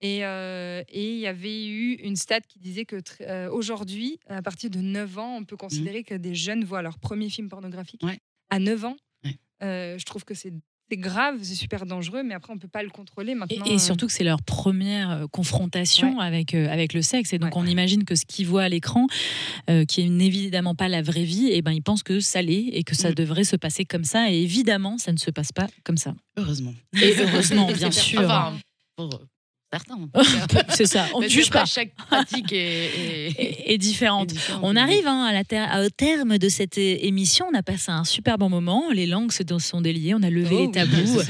[0.00, 4.42] Et euh, et il y avait eu une stat qui disait que euh, aujourd'hui, à
[4.42, 8.02] partir de 9 ans, on peut considérer que des jeunes voient leur premier film pornographique.
[8.04, 8.18] Ouais.
[8.50, 9.36] À 9 ans, Ouais.
[9.98, 10.52] je trouve que c'est
[10.90, 13.64] c'est grave, c'est super dangereux, mais après, on peut pas le contrôler Et, maintenant.
[13.66, 17.32] et euh, surtout que c'est leur première euh, confrontation avec, euh, avec le sexe.
[17.32, 17.62] Et donc Ouais.
[17.62, 19.06] on imagine que ce qu'ils voient à l'écran,
[19.70, 22.68] euh, qui n'est évidemment pas la vraie vie, et ben ils pensent que ça l'est
[22.72, 23.14] et que ça Mm.
[23.14, 24.30] devrait se passer comme ça.
[24.32, 26.14] Et évidemment, ça ne se passe pas comme ça.
[26.36, 26.74] Heureusement.
[27.02, 28.20] Et heureusement, bien sûr.
[28.20, 28.54] Enfin,
[28.96, 29.20] pour
[29.72, 29.98] certains.
[30.70, 31.64] c'est ça, on ne juge pas.
[31.64, 34.30] Chaque pratique est, différente.
[34.30, 34.60] est différente.
[34.62, 37.46] On arrive hein, à la ter- au terme de cette émission.
[37.52, 38.84] On a passé un super bon moment.
[38.92, 40.14] Les langues se sont déliées.
[40.14, 41.20] On a levé Oh les tabous.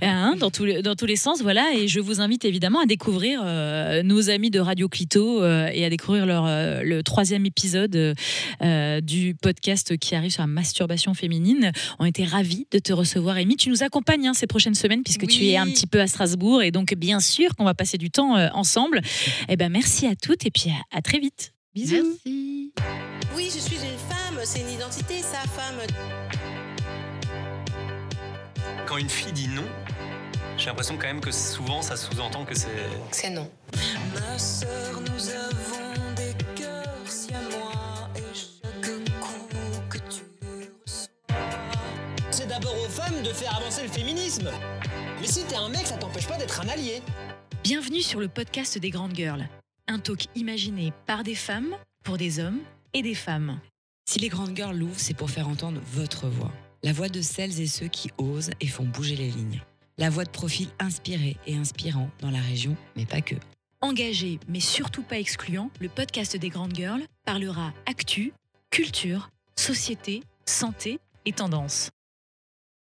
[0.00, 1.72] Hein, dans, tous les, dans tous les sens, voilà.
[1.74, 5.84] Et je vous invite évidemment à découvrir euh, nos amis de Radio Clito euh, et
[5.84, 8.14] à découvrir leur, euh, le troisième épisode
[9.02, 11.72] du podcast qui arrive sur la masturbation féminine.
[11.98, 13.56] On était ravis de te recevoir, Amy.
[13.56, 16.62] Tu nous accompagnes hein, ces prochaines semaines puisque tu es un petit peu à Strasbourg
[16.62, 19.00] et donc bien sûr qu'on va passer du temps euh, ensemble.
[19.48, 21.54] Eh ben merci à toutes et puis à, à très vite.
[21.74, 22.18] Bisous.
[22.26, 22.72] Merci.
[23.34, 25.78] Oui, je suis une femme, c'est une identité, sa femme.
[28.86, 29.64] Quand une fille dit non,
[30.56, 32.68] j'ai l'impression quand même que souvent ça sous-entend que c'est.
[33.12, 33.50] C'est non.
[34.14, 39.46] Ma sœur, nous avons des cœurs siamois et chaque coup
[39.90, 40.22] que tu.
[42.30, 44.50] C'est d'abord aux femmes de faire avancer le féminisme.
[45.20, 47.02] Mais si t'es un mec, ça t'empêche pas d'être un allié.
[47.70, 49.46] Bienvenue sur le podcast des grandes girls.
[49.88, 52.60] Un talk imaginé par des femmes, pour des hommes
[52.94, 53.60] et des femmes.
[54.08, 56.50] Si les grandes girls l'ouvrent, c'est pour faire entendre votre voix.
[56.82, 59.60] La voix de celles et ceux qui osent et font bouger les lignes.
[59.98, 63.34] la voix de profil inspiré et inspirant dans la région, mais pas que.
[63.82, 68.32] Engagé, mais surtout pas excluant, le podcast des Grandes Girls parlera actu,
[68.70, 71.90] culture, société, santé et tendance.